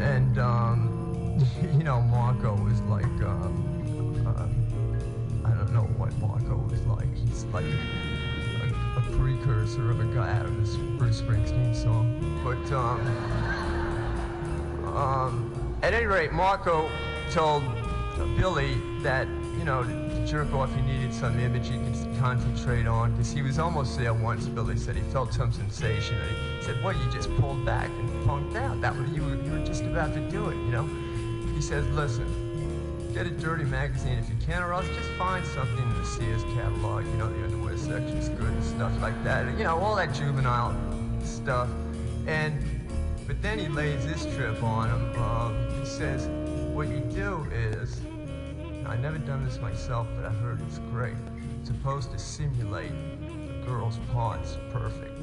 And, 0.00 0.38
um, 0.38 1.38
you 1.76 1.84
know, 1.84 2.00
Marco 2.00 2.54
was 2.62 2.80
like, 2.82 3.04
um, 3.04 4.24
uh, 4.26 5.48
I 5.48 5.52
don't 5.54 5.72
know 5.72 5.88
what 5.96 6.16
Marco 6.18 6.56
was 6.70 6.80
like. 6.86 7.12
He's 7.16 7.44
like 7.46 7.64
a, 7.64 8.98
a 8.98 9.00
precursor 9.16 9.90
of 9.90 10.00
a 10.00 10.04
guy 10.14 10.30
out 10.32 10.46
of 10.46 10.56
this 10.60 10.76
Bruce 10.98 11.22
Springsteen 11.22 11.74
song. 11.74 12.20
But, 12.44 12.72
um, 12.72 13.00
um, 14.96 15.52
at 15.82 15.94
any 15.94 16.06
rate, 16.06 16.32
Marco 16.32 16.88
told 17.30 17.64
Billy 18.36 18.74
that, 19.02 19.26
you 19.58 19.64
know, 19.64 19.82
jerk 20.26 20.52
off, 20.52 20.74
he 20.74 20.82
needed 20.82 21.14
some 21.14 21.38
image 21.38 21.68
he 21.68 21.78
could 21.78 22.18
concentrate 22.18 22.86
on, 22.86 23.12
because 23.12 23.32
he 23.32 23.42
was 23.42 23.58
almost 23.58 23.96
there 23.96 24.12
once, 24.12 24.48
Billy 24.48 24.76
said. 24.76 24.96
He 24.96 25.02
felt 25.12 25.32
some 25.32 25.52
sensation, 25.52 26.16
and 26.16 26.58
he 26.58 26.64
said, 26.64 26.82
well, 26.82 26.92
you 26.92 27.10
just 27.12 27.34
pulled 27.36 27.64
back 27.64 27.88
and 27.88 28.08
punked 28.26 28.56
out. 28.56 28.80
That 28.80 28.96
was, 28.96 29.08
you 29.10 29.22
were, 29.22 29.36
you 29.36 29.52
were 29.52 29.64
just 29.64 29.84
about 29.84 30.12
to 30.14 30.20
do 30.30 30.48
it, 30.48 30.56
you 30.56 30.72
know? 30.72 30.88
He 31.54 31.62
says, 31.62 31.86
listen, 31.90 32.26
get 33.14 33.26
a 33.26 33.30
dirty 33.30 33.64
magazine 33.64 34.18
if 34.18 34.28
you 34.28 34.36
can, 34.44 34.62
or 34.62 34.72
else 34.74 34.86
just 34.88 35.08
find 35.10 35.46
something 35.46 35.78
in 35.78 35.94
the 35.94 36.04
Sears 36.04 36.42
catalog, 36.54 37.06
you 37.06 37.14
know, 37.14 37.28
the 37.32 37.44
underwear 37.44 37.76
section's 37.78 38.28
good 38.30 38.52
and 38.52 38.64
stuff 38.64 38.92
like 39.00 39.22
that. 39.24 39.46
You 39.56 39.64
know, 39.64 39.78
all 39.78 39.94
that 39.96 40.12
juvenile 40.12 40.76
stuff. 41.22 41.68
And, 42.26 42.62
but 43.26 43.40
then 43.40 43.58
he 43.58 43.68
lays 43.68 44.04
this 44.04 44.26
trip 44.34 44.62
on 44.62 44.90
him. 44.90 45.22
Um, 45.22 45.80
he 45.80 45.86
says, 45.86 46.26
what 46.74 46.88
you 46.88 47.00
do 47.14 47.46
is, 47.52 48.00
I've 48.88 49.00
never 49.00 49.18
done 49.18 49.44
this 49.44 49.60
myself, 49.60 50.06
but 50.16 50.24
I 50.24 50.30
heard 50.30 50.60
it's 50.62 50.78
great. 50.90 51.16
It's 51.60 51.68
supposed 51.68 52.12
to 52.12 52.18
simulate 52.18 52.92
the 53.20 53.66
girl's 53.66 53.98
parts 54.12 54.56
perfect. 54.72 55.18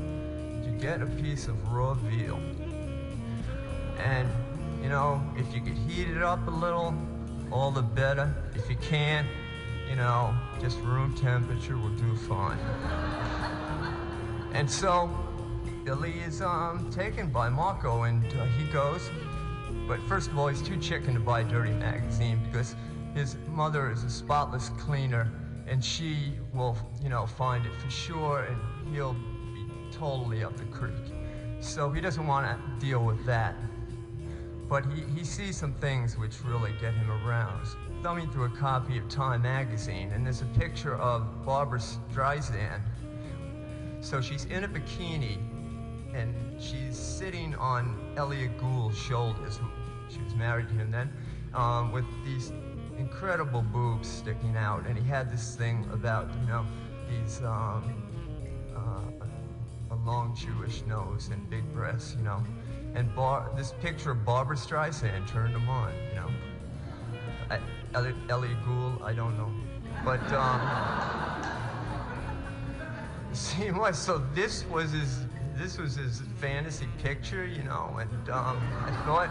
You 0.65 0.71
get 0.79 1.01
a 1.01 1.05
piece 1.05 1.47
of 1.47 1.71
raw 1.71 1.93
veal, 1.93 2.39
and 3.97 4.29
you 4.81 4.89
know, 4.89 5.23
if 5.37 5.53
you 5.55 5.61
could 5.61 5.77
heat 5.77 6.09
it 6.09 6.21
up 6.21 6.45
a 6.47 6.51
little, 6.51 6.93
all 7.51 7.71
the 7.71 7.81
better. 7.81 8.33
If 8.53 8.69
you 8.69 8.75
can't, 8.75 9.27
you 9.89 9.95
know, 9.95 10.35
just 10.59 10.77
room 10.79 11.15
temperature 11.15 11.77
will 11.77 11.89
do 11.89 12.15
fine. 12.15 12.57
and 14.53 14.69
so, 14.69 15.09
Billy 15.85 16.19
is 16.19 16.41
um, 16.41 16.89
taken 16.91 17.29
by 17.29 17.47
Marco, 17.47 18.03
and 18.03 18.25
uh, 18.25 18.45
he 18.57 18.65
goes. 18.65 19.09
But 19.87 20.01
first 20.01 20.29
of 20.29 20.37
all, 20.37 20.47
he's 20.47 20.61
too 20.61 20.77
chicken 20.77 21.13
to 21.13 21.19
buy 21.19 21.41
a 21.41 21.43
dirty 21.43 21.71
magazine 21.71 22.41
because 22.45 22.75
his 23.13 23.37
mother 23.47 23.91
is 23.91 24.03
a 24.03 24.09
spotless 24.09 24.69
cleaner, 24.69 25.31
and 25.67 25.83
she 25.83 26.33
will, 26.53 26.77
you 27.01 27.09
know, 27.09 27.25
find 27.25 27.65
it 27.65 27.73
for 27.75 27.89
sure, 27.89 28.41
and 28.43 28.93
he'll 28.93 29.13
be 29.13 29.67
totally 29.91 30.43
up 30.43 30.57
the 30.57 30.65
creek. 30.65 30.93
So 31.59 31.91
he 31.91 32.01
doesn't 32.01 32.27
want 32.27 32.45
to 32.45 32.85
deal 32.85 33.03
with 33.03 33.25
that. 33.25 33.55
But 34.67 34.85
he, 34.85 35.03
he 35.15 35.23
sees 35.23 35.57
some 35.57 35.73
things 35.75 36.17
which 36.17 36.43
really 36.43 36.73
get 36.81 36.93
him 36.93 37.11
aroused. 37.11 37.77
Thumbing 38.01 38.29
through 38.31 38.45
a 38.45 38.49
copy 38.49 38.97
of 38.97 39.07
Time 39.07 39.43
magazine, 39.43 40.11
and 40.11 40.25
there's 40.25 40.41
a 40.41 40.45
picture 40.57 40.95
of 40.95 41.45
Barbara 41.45 41.79
Streisand. 41.79 42.81
So 44.01 44.19
she's 44.19 44.45
in 44.45 44.65
a 44.65 44.67
bikini 44.67 45.37
and 46.13 46.61
she's 46.61 46.97
sitting 46.97 47.55
on 47.55 48.13
Elliot 48.17 48.57
Gould's 48.57 48.97
shoulders. 48.97 49.59
She 50.09 50.21
was 50.21 50.35
married 50.35 50.67
to 50.67 50.73
him 50.75 50.91
then, 50.91 51.11
um, 51.53 51.91
with 51.91 52.05
these 52.23 52.51
incredible 53.03 53.61
boobs 53.61 54.07
sticking 54.07 54.55
out, 54.55 54.85
and 54.87 54.97
he 54.97 55.05
had 55.05 55.29
this 55.29 55.55
thing 55.55 55.85
about 55.91 56.29
you 56.39 56.47
know 56.47 56.65
these 57.09 57.41
um, 57.41 57.83
uh, 58.75 59.93
a 59.93 59.95
long 60.05 60.33
Jewish 60.35 60.83
nose 60.87 61.29
and 61.31 61.49
big 61.49 61.65
breasts, 61.73 62.15
you 62.15 62.23
know. 62.23 62.41
And 62.95 63.13
Bar- 63.15 63.51
this 63.57 63.73
picture 63.81 64.11
of 64.11 64.23
Barbara 64.23 64.55
Streisand 64.55 65.27
turned 65.27 65.53
him 65.53 65.67
on, 65.67 65.91
you 66.09 66.15
know. 66.15 66.29
I, 67.49 67.59
Elliot, 67.93 68.15
Elliot 68.29 68.57
Gould, 68.65 69.01
I 69.03 69.13
don't 69.13 69.37
know, 69.37 69.51
but 70.05 70.21
um, 70.31 70.61
see 73.33 73.71
what? 73.71 73.95
So 73.95 74.23
this 74.33 74.65
was 74.67 74.91
his 74.91 75.25
this 75.55 75.77
was 75.77 75.95
his 75.95 76.21
fantasy 76.39 76.87
picture, 77.03 77.45
you 77.45 77.63
know, 77.63 77.97
and 77.99 78.29
um, 78.29 78.57
I 78.85 78.91
thought 79.05 79.29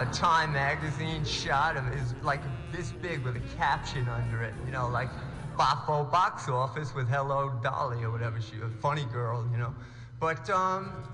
a 0.00 0.06
Time 0.06 0.54
magazine 0.54 1.22
shot 1.26 1.76
him 1.76 1.86
is 1.92 2.14
like 2.22 2.40
this 2.72 2.90
big 2.90 3.22
with 3.22 3.36
a 3.36 3.56
caption 3.56 4.08
under 4.08 4.42
it, 4.42 4.54
you 4.64 4.72
know, 4.72 4.88
like 4.88 5.10
Boffo 5.58 6.10
box 6.10 6.48
office 6.48 6.94
with 6.94 7.06
Hello 7.06 7.52
Dolly 7.62 8.02
or 8.02 8.10
whatever 8.10 8.40
she, 8.40 8.56
a 8.64 8.68
funny 8.80 9.04
girl, 9.12 9.46
you 9.52 9.58
know. 9.58 9.74
But 10.18 10.48
um, 10.48 11.04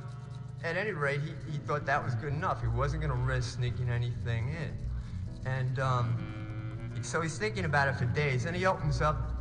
at 0.62 0.76
any 0.76 0.92
rate, 0.92 1.20
he, 1.20 1.50
he 1.50 1.58
thought 1.58 1.84
that 1.86 2.02
was 2.02 2.14
good 2.14 2.32
enough. 2.32 2.62
He 2.62 2.68
wasn't 2.68 3.02
going 3.02 3.12
to 3.12 3.18
risk 3.26 3.56
sneaking 3.56 3.90
anything 3.90 4.50
in. 4.50 5.50
And 5.50 5.80
um, 5.80 6.92
so 7.02 7.20
he's 7.20 7.36
thinking 7.38 7.64
about 7.64 7.88
it 7.88 7.96
for 7.96 8.04
days, 8.04 8.44
and 8.44 8.54
he 8.54 8.66
opens 8.66 9.02
up. 9.02 9.32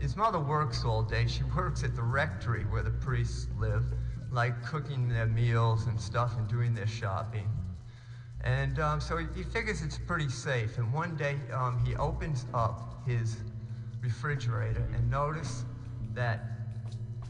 His 0.00 0.16
mother 0.16 0.40
works 0.40 0.84
all 0.84 1.04
day. 1.04 1.28
She 1.28 1.44
works 1.56 1.84
at 1.84 1.94
the 1.94 2.02
rectory 2.02 2.64
where 2.64 2.82
the 2.82 2.90
priests 2.90 3.46
live, 3.56 3.84
like 4.32 4.64
cooking 4.64 5.08
their 5.08 5.26
meals 5.26 5.86
and 5.86 6.00
stuff 6.00 6.36
and 6.36 6.48
doing 6.48 6.74
their 6.74 6.88
shopping. 6.88 7.48
And 8.44 8.78
um, 8.78 9.00
so 9.00 9.18
he, 9.18 9.26
he 9.36 9.42
figures 9.42 9.82
it's 9.82 9.98
pretty 9.98 10.28
safe. 10.28 10.78
And 10.78 10.92
one 10.92 11.16
day 11.16 11.36
um, 11.52 11.82
he 11.84 11.94
opens 11.96 12.46
up 12.54 13.02
his 13.06 13.36
refrigerator 14.02 14.86
and 14.94 15.10
notices 15.10 15.64
that 16.14 16.40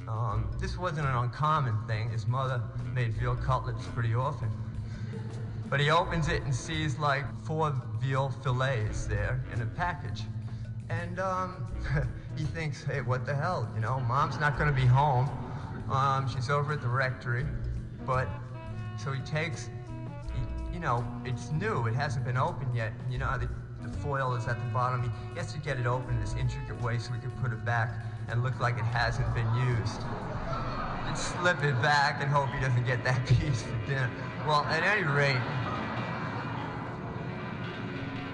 um, 0.08 0.50
this 0.60 0.78
wasn't 0.78 1.06
an 1.06 1.14
uncommon 1.14 1.76
thing. 1.86 2.10
His 2.10 2.26
mother 2.26 2.62
made 2.94 3.14
veal 3.14 3.36
cutlets 3.36 3.86
pretty 3.94 4.14
often. 4.14 4.50
But 5.68 5.78
he 5.78 5.90
opens 5.90 6.28
it 6.28 6.42
and 6.42 6.54
sees 6.54 6.98
like 6.98 7.24
four 7.44 7.72
veal 8.00 8.30
fillets 8.42 9.06
there 9.06 9.44
in 9.52 9.62
a 9.62 9.66
package. 9.66 10.22
And 10.88 11.20
um, 11.20 11.68
he 12.36 12.44
thinks, 12.44 12.82
hey, 12.82 13.00
what 13.02 13.24
the 13.24 13.34
hell? 13.34 13.70
You 13.74 13.80
know, 13.80 14.00
mom's 14.00 14.38
not 14.40 14.58
going 14.58 14.68
to 14.68 14.78
be 14.78 14.86
home. 14.86 15.30
Um, 15.88 16.28
she's 16.28 16.50
over 16.50 16.72
at 16.72 16.82
the 16.82 16.88
rectory. 16.88 17.46
But 18.04 18.28
so 18.96 19.12
he 19.12 19.20
takes, 19.20 19.70
you 20.72 20.80
know, 20.80 21.04
it's 21.24 21.50
new. 21.50 21.86
It 21.86 21.94
hasn't 21.94 22.24
been 22.24 22.36
opened 22.36 22.74
yet. 22.74 22.92
You 23.10 23.18
know, 23.18 23.36
the, 23.38 23.48
the 23.82 23.96
foil 23.98 24.34
is 24.34 24.46
at 24.46 24.56
the 24.56 24.72
bottom. 24.72 25.02
He, 25.02 25.38
has 25.38 25.52
to 25.52 25.58
get 25.60 25.78
it 25.78 25.86
open 25.86 26.14
in 26.14 26.20
this 26.20 26.34
intricate 26.34 26.80
way 26.82 26.98
so 26.98 27.12
he 27.12 27.20
can 27.20 27.30
put 27.42 27.52
it 27.52 27.64
back 27.64 28.04
and 28.28 28.42
look 28.42 28.58
like 28.60 28.76
it 28.76 28.84
hasn't 28.84 29.32
been 29.34 29.52
used. 29.56 30.00
And 31.06 31.16
slip 31.16 31.62
it 31.64 31.80
back 31.82 32.22
and 32.22 32.30
hope 32.30 32.48
he 32.50 32.60
doesn't 32.60 32.86
get 32.86 33.02
that 33.04 33.26
piece 33.26 33.62
for 33.62 33.86
dinner. 33.86 34.10
Well, 34.46 34.64
at 34.64 34.82
any 34.82 35.06
rate, 35.06 35.40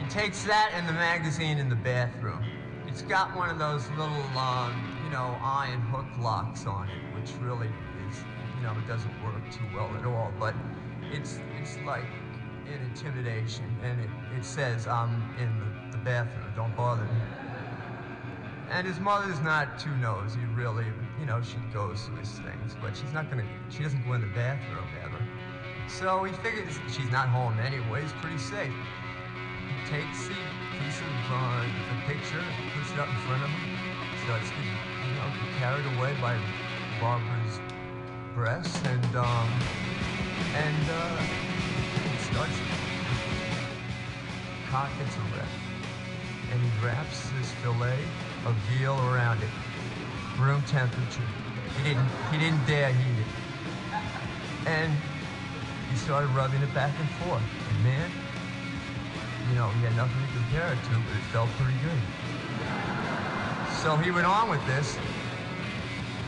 he 0.01 0.09
takes 0.09 0.45
that 0.45 0.71
and 0.75 0.89
the 0.89 0.93
magazine 0.93 1.59
in 1.59 1.69
the 1.69 1.77
bathroom. 1.77 2.45
It's 2.87 3.03
got 3.03 3.35
one 3.37 3.51
of 3.51 3.59
those 3.59 3.89
little, 3.91 4.39
um, 4.39 4.73
you 5.05 5.11
know, 5.11 5.37
iron 5.43 5.81
hook 5.83 6.07
locks 6.19 6.67
on 6.67 6.89
it, 6.89 7.15
which 7.15 7.33
really 7.41 7.69
is, 8.09 8.19
you 8.57 8.63
know, 8.63 8.73
it 8.73 8.87
doesn't 8.87 9.13
work 9.25 9.43
too 9.53 9.65
well 9.75 9.95
at 9.97 10.05
all. 10.07 10.33
But 10.39 10.55
it's 11.13 11.39
it's 11.61 11.79
like 11.85 12.05
an 12.69 12.83
intimidation, 12.85 13.65
and 13.83 14.01
it, 14.01 14.11
it 14.37 14.45
says, 14.45 14.87
"I'm 14.87 15.23
in 15.39 15.51
the, 15.59 15.99
the 15.99 16.05
bathroom. 16.05 16.53
Don't 16.55 16.77
bother 16.77 17.05
me." 17.05 17.21
And 18.71 18.87
his 18.87 18.99
mother's 18.99 19.41
not 19.41 19.79
too 19.79 19.95
nosy, 19.97 20.41
really. 20.55 20.87
You 21.21 21.27
know, 21.27 21.41
she 21.41 21.57
goes 21.73 22.07
to 22.07 22.13
his 22.17 22.31
things, 22.41 22.75
but 22.83 22.97
she's 22.97 23.13
not 23.13 23.31
gonna. 23.31 23.45
She 23.71 23.83
doesn't 23.83 24.05
go 24.07 24.15
in 24.15 24.21
the 24.21 24.27
bathroom 24.29 24.87
ever. 25.05 25.23
So 25.89 26.25
he 26.25 26.33
figures 26.43 26.79
she's 26.91 27.11
not 27.11 27.29
home 27.29 27.59
anyway. 27.61 28.03
He's 28.03 28.13
pretty 28.15 28.39
safe. 28.39 28.73
He 29.69 29.91
takes 29.91 30.29
the 30.29 30.35
piece 30.79 31.01
of 31.01 31.15
uh, 31.31 31.63
the 31.63 32.13
picture 32.13 32.43
puts 32.75 32.91
it 32.93 32.99
up 32.99 33.09
in 33.09 33.17
front 33.27 33.43
of 33.43 33.49
him. 33.49 33.71
Starts 34.25 34.51
to, 34.51 34.57
you 34.57 35.15
know, 35.15 35.31
carried 35.59 35.87
away 35.97 36.15
by 36.21 36.37
Barbara's 37.01 37.61
breasts, 38.35 38.83
and 38.85 39.17
um, 39.17 39.49
and 40.57 40.91
uh, 40.91 41.56
starts. 42.37 42.59
Cock 44.69 44.91
gets 44.99 45.17
erect, 45.17 45.57
and 46.53 46.61
he 46.61 46.71
wraps 46.85 47.31
this 47.39 47.51
fillet 47.63 47.99
of 48.45 48.55
veal 48.69 48.99
around 49.09 49.41
it, 49.43 49.49
room 50.39 50.63
temperature. 50.69 51.25
He 51.79 51.89
didn't. 51.89 52.09
He 52.31 52.39
didn't 52.39 52.65
dare 52.67 52.93
heat 52.93 53.19
it, 53.21 53.31
and 54.67 54.93
he 55.91 55.97
started 55.97 56.29
rubbing 56.31 56.61
it 56.61 56.75
back 56.75 56.93
and 57.01 57.09
forth. 57.25 57.43
And 57.71 57.85
man, 57.85 58.11
you 59.49 59.55
know, 59.57 59.69
he 59.81 59.85
had 59.85 59.97
nothing 59.97 60.21
to 60.21 60.33
compare 60.37 60.73
it 60.73 60.77
to, 60.77 60.93
but 60.93 61.17
it 61.17 61.27
felt 61.33 61.49
pretty 61.57 61.79
good. 61.81 62.03
So 63.81 63.97
he 63.97 64.11
went 64.11 64.27
on 64.27 64.51
with 64.51 64.65
this, 64.67 64.99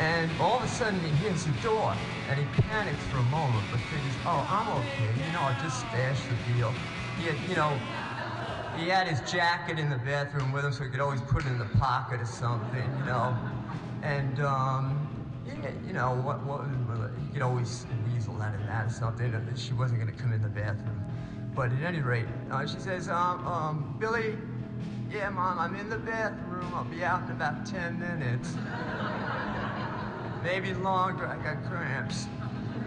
and 0.01 0.31
all 0.41 0.57
of 0.57 0.65
a 0.65 0.69
sudden 0.69 1.01
he 1.01 1.11
hears 1.17 1.45
the 1.45 1.53
door, 1.61 1.95
and 2.29 2.39
he 2.39 2.47
panics 2.63 3.03
for 3.07 3.19
a 3.19 3.23
moment, 3.25 3.65
but 3.71 3.81
figures, 3.81 4.15
oh, 4.27 4.47
I'm 4.49 4.69
okay. 4.79 5.27
You 5.27 5.33
know, 5.33 5.41
I 5.41 5.57
just 5.63 5.81
stashed 5.81 6.25
the 6.29 6.53
deal. 6.53 6.75
He 7.19 7.27
had, 7.27 7.37
you 7.49 7.57
know, 7.57 7.73
he 8.77 8.89
had 8.89 9.09
his 9.09 9.21
jacket 9.31 9.79
in 9.79 9.89
the 9.89 9.99
bathroom 9.99 10.53
with 10.53 10.65
him, 10.65 10.73
so 10.73 10.85
he 10.85 10.91
could 10.91 11.01
always 11.01 11.21
put 11.23 11.45
it 11.45 11.49
in 11.49 11.59
the 11.59 11.71
pocket 11.79 12.21
or 12.21 12.27
something, 12.27 12.85
you 12.99 13.05
know. 13.07 13.37
And 14.03 14.41
um, 14.41 15.09
you 15.87 15.93
know, 15.93 16.15
what, 16.23 16.45
what, 16.45 16.67
he 17.27 17.33
could 17.33 17.43
always 17.43 17.87
weasel 18.13 18.41
out 18.41 18.55
of 18.55 18.61
that 18.67 18.87
or 18.87 18.91
something. 18.91 19.33
She 19.57 19.73
wasn't 19.73 20.01
going 20.01 20.15
to 20.15 20.23
come 20.23 20.33
in 20.33 20.43
the 20.43 20.49
bathroom. 20.49 21.03
But 21.55 21.73
at 21.73 21.83
any 21.83 22.01
rate, 22.01 22.27
uh, 22.51 22.67
she 22.67 22.79
says, 22.79 23.09
um, 23.09 23.45
um, 23.47 23.97
Billy, 23.99 24.37
yeah, 25.11 25.31
Mom, 25.31 25.59
I'm 25.59 25.75
in 25.75 25.89
the 25.89 25.99
bathroom. 25.99 26.73
I'll 26.75 26.85
be 26.85 27.03
out 27.03 27.25
in 27.25 27.31
about 27.31 27.67
10 27.67 27.99
minutes. 27.99 28.55
Maybe 30.43 30.73
longer. 30.75 31.27
I 31.27 31.37
got 31.43 31.65
cramps. 31.65 32.27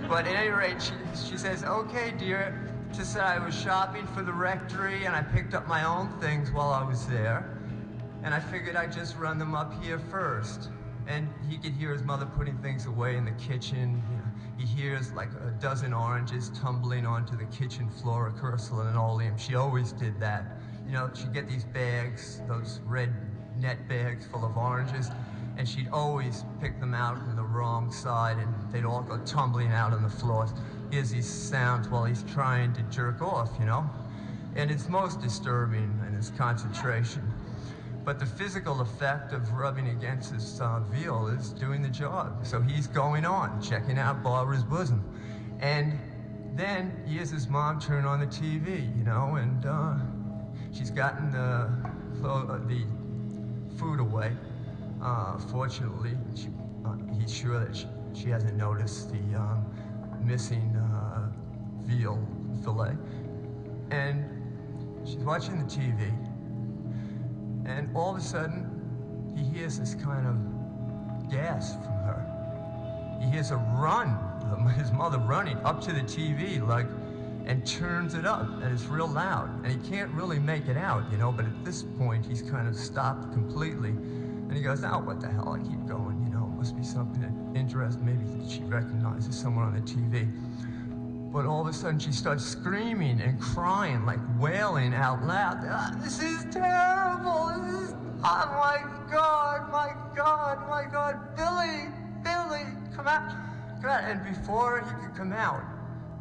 But 0.07 0.27
at 0.27 0.35
any 0.35 0.49
rate, 0.49 0.81
she, 0.81 0.93
she 1.29 1.37
says, 1.37 1.63
okay, 1.63 2.13
dear. 2.17 2.69
Just 2.93 3.13
said, 3.13 3.23
I 3.23 3.39
was 3.43 3.55
shopping 3.55 4.05
for 4.07 4.21
the 4.21 4.33
rectory 4.33 5.05
and 5.05 5.15
I 5.15 5.21
picked 5.21 5.53
up 5.53 5.67
my 5.67 5.85
own 5.85 6.09
things 6.19 6.51
while 6.51 6.69
I 6.69 6.83
was 6.83 7.07
there. 7.07 7.57
And 8.23 8.33
I 8.33 8.39
figured 8.39 8.75
I'd 8.75 8.91
just 8.91 9.17
run 9.17 9.39
them 9.39 9.55
up 9.55 9.81
here 9.81 9.97
first. 9.97 10.69
And 11.07 11.29
he 11.49 11.57
could 11.57 11.71
hear 11.73 11.91
his 11.91 12.03
mother 12.03 12.25
putting 12.25 12.57
things 12.57 12.85
away 12.85 13.15
in 13.15 13.25
the 13.25 13.31
kitchen. 13.31 14.03
You 14.09 14.17
know, 14.17 14.23
he 14.57 14.65
hears 14.65 15.11
like 15.13 15.29
a 15.33 15.51
dozen 15.59 15.93
oranges 15.93 16.49
tumbling 16.49 17.05
onto 17.05 17.37
the 17.37 17.45
kitchen 17.45 17.89
floor 17.89 18.27
of 18.27 18.43
Ursula 18.43 18.83
linoleum. 18.83 19.37
She 19.37 19.55
always 19.55 19.93
did 19.93 20.19
that. 20.19 20.59
You 20.85 20.93
know, 20.93 21.09
she'd 21.13 21.33
get 21.33 21.47
these 21.47 21.63
bags, 21.63 22.41
those 22.47 22.81
red 22.85 23.13
net 23.57 23.87
bags 23.87 24.25
full 24.25 24.45
of 24.45 24.57
oranges, 24.57 25.09
and 25.57 25.67
she'd 25.67 25.89
always 25.91 26.43
pick 26.59 26.79
them 26.79 26.93
out 26.93 27.17
wrong 27.51 27.91
side, 27.91 28.37
and 28.37 28.53
they'd 28.71 28.85
all 28.85 29.03
go 29.03 29.17
tumbling 29.19 29.71
out 29.71 29.93
on 29.93 30.01
the 30.03 30.09
floor. 30.09 30.47
He 30.89 30.95
hears 30.95 31.11
these 31.11 31.27
sounds 31.27 31.87
while 31.87 32.05
he's 32.05 32.23
trying 32.23 32.73
to 32.73 32.81
jerk 32.83 33.21
off, 33.21 33.51
you 33.59 33.65
know? 33.65 33.89
And 34.55 34.71
it's 34.71 34.89
most 34.89 35.21
disturbing 35.21 35.99
in 36.07 36.13
his 36.13 36.31
concentration. 36.31 37.21
But 38.03 38.19
the 38.19 38.25
physical 38.25 38.81
effect 38.81 39.31
of 39.31 39.51
rubbing 39.51 39.89
against 39.89 40.33
his 40.33 40.59
uh, 40.59 40.79
veal 40.91 41.27
is 41.27 41.51
doing 41.51 41.81
the 41.81 41.89
job. 41.89 42.45
So 42.45 42.59
he's 42.59 42.87
going 42.87 43.25
on, 43.25 43.61
checking 43.61 43.99
out 43.99 44.23
Barbara's 44.23 44.63
bosom. 44.63 45.03
And 45.59 45.99
then 46.55 47.03
he 47.05 47.13
hears 47.13 47.29
his 47.29 47.47
mom 47.47 47.79
turn 47.79 48.05
on 48.05 48.19
the 48.19 48.25
TV, 48.25 48.97
you 48.97 49.03
know, 49.03 49.35
and 49.35 49.65
uh, 49.65 49.97
she's 50.73 50.89
gotten 50.89 51.31
the, 51.31 51.69
the 52.21 52.83
food 53.77 53.99
away. 53.99 54.35
Uh, 55.01 55.37
fortunately, 55.37 56.17
she, 56.35 56.49
uh, 56.85 56.95
he's 57.19 57.33
sure 57.33 57.59
that 57.59 57.75
she, 57.75 57.87
she 58.13 58.29
hasn't 58.29 58.55
noticed 58.55 59.11
the 59.11 59.37
um, 59.37 59.65
missing 60.23 60.75
uh, 60.75 61.29
veal 61.83 62.19
fillet. 62.63 62.95
And 63.91 64.25
she's 65.05 65.17
watching 65.17 65.57
the 65.59 65.65
TV, 65.65 66.11
and 67.65 67.89
all 67.95 68.11
of 68.11 68.17
a 68.17 68.21
sudden, 68.21 68.67
he 69.35 69.43
hears 69.43 69.79
this 69.79 69.95
kind 69.95 70.27
of 70.27 71.29
gasp 71.31 71.81
from 71.83 71.93
her. 72.03 73.17
He 73.21 73.29
hears 73.29 73.51
a 73.51 73.57
run, 73.57 74.17
his 74.77 74.91
mother 74.91 75.19
running 75.19 75.57
up 75.57 75.81
to 75.81 75.93
the 75.93 76.01
TV, 76.01 76.65
like, 76.65 76.87
and 77.45 77.65
turns 77.65 78.13
it 78.13 78.25
up, 78.25 78.47
and 78.61 78.71
it's 78.71 78.85
real 78.85 79.07
loud. 79.07 79.49
And 79.65 79.71
he 79.71 79.89
can't 79.89 80.11
really 80.11 80.39
make 80.39 80.67
it 80.67 80.77
out, 80.77 81.11
you 81.11 81.17
know, 81.17 81.31
but 81.31 81.45
at 81.45 81.65
this 81.65 81.83
point, 81.83 82.25
he's 82.25 82.41
kind 82.41 82.67
of 82.67 82.75
stopped 82.75 83.31
completely. 83.31 83.89
And 83.89 84.53
he 84.53 84.61
goes, 84.61 84.83
oh, 84.83 84.99
what 84.99 85.21
the 85.21 85.27
hell? 85.27 85.49
I 85.49 85.59
keep 85.59 85.85
going, 85.87 86.20
must 86.61 86.77
be 86.77 86.83
something 86.83 87.19
that 87.21 87.59
interests, 87.59 87.99
maybe 88.03 88.23
she 88.47 88.61
recognizes 88.65 89.35
someone 89.35 89.65
on 89.65 89.73
the 89.73 89.81
TV. 89.81 90.31
But 91.33 91.47
all 91.47 91.59
of 91.59 91.65
a 91.65 91.73
sudden, 91.73 91.97
she 91.97 92.11
starts 92.11 92.45
screaming 92.45 93.19
and 93.19 93.41
crying, 93.41 94.05
like 94.05 94.19
wailing 94.37 94.93
out 94.93 95.23
loud. 95.23 95.57
"Ah, 95.67 95.91
this 96.03 96.21
is 96.21 96.45
terrible. 96.53 97.47
This 97.65 97.89
is, 97.89 97.95
oh 98.23 98.45
my 98.61 98.77
God, 99.11 99.71
my 99.71 99.95
God, 100.15 100.69
my 100.69 100.83
God. 100.83 101.35
Billy, 101.35 101.89
Billy, 102.21 102.67
come 102.95 103.07
out. 103.07 103.33
Come 103.81 103.89
out. 103.89 104.03
And 104.03 104.23
before 104.23 104.81
he 104.81 105.03
could 105.03 105.15
come 105.15 105.33
out, 105.33 105.63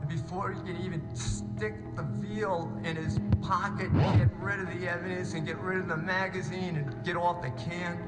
and 0.00 0.08
before 0.08 0.52
he 0.52 0.60
could 0.62 0.80
even 0.80 1.02
stick 1.14 1.74
the 1.96 2.02
veal 2.02 2.72
in 2.82 2.96
his 2.96 3.20
pocket 3.42 3.90
and 3.90 4.18
get 4.18 4.30
rid 4.40 4.58
of 4.58 4.68
the 4.68 4.88
evidence 4.88 5.34
and 5.34 5.46
get 5.46 5.58
rid 5.58 5.80
of 5.80 5.88
the 5.88 5.98
magazine 5.98 6.76
and 6.76 7.04
get 7.04 7.16
off 7.16 7.42
the 7.42 7.50
can, 7.62 7.98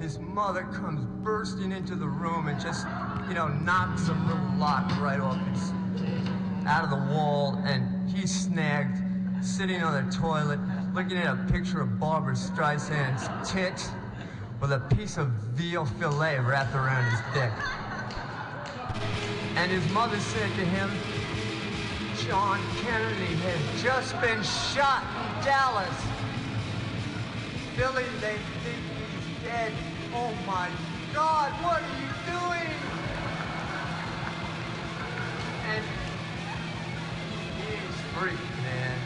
his 0.00 0.18
mother 0.18 0.62
comes 0.72 1.04
bursting 1.22 1.72
into 1.72 1.94
the 1.94 2.06
room 2.06 2.48
and 2.48 2.58
just, 2.58 2.86
you 3.28 3.34
know, 3.34 3.48
knocks 3.48 4.04
the 4.04 4.14
little 4.14 4.56
lock 4.56 4.90
right 5.00 5.20
off 5.20 5.38
its 5.52 5.72
out 6.66 6.84
of 6.84 6.90
the 6.90 7.14
wall, 7.14 7.60
and 7.64 8.10
he's 8.10 8.30
snagged, 8.30 8.96
sitting 9.44 9.82
on 9.82 10.04
the 10.04 10.12
toilet, 10.12 10.58
looking 10.94 11.16
at 11.16 11.26
a 11.26 11.52
picture 11.52 11.80
of 11.80 11.98
Barbara 11.98 12.34
Streisand's 12.34 13.28
tits 13.50 13.90
with 14.60 14.72
a 14.72 14.80
piece 14.96 15.16
of 15.16 15.28
veal 15.28 15.84
fillet 15.84 16.38
wrapped 16.38 16.74
around 16.74 17.10
his 17.10 17.20
dick. 17.34 17.52
And 19.56 19.70
his 19.70 19.86
mother 19.92 20.18
said 20.18 20.50
to 20.50 20.64
him, 20.64 20.90
John 22.26 22.60
Kennedy 22.82 23.34
has 23.34 23.82
just 23.82 24.20
been 24.20 24.42
shot 24.42 25.02
in 25.02 25.44
Dallas. 25.44 25.88
Billy, 27.76 28.04
they 28.20 28.36
think 28.62 28.78
he's 28.96 29.44
dead. 29.44 29.72
Oh 30.12 30.32
my 30.44 30.68
God, 31.14 31.52
what 31.62 31.82
are 31.82 31.94
you 32.00 32.10
doing? 32.26 32.74
And 35.70 35.84
he's 37.56 38.00
freak, 38.18 38.40
man. 38.64 38.98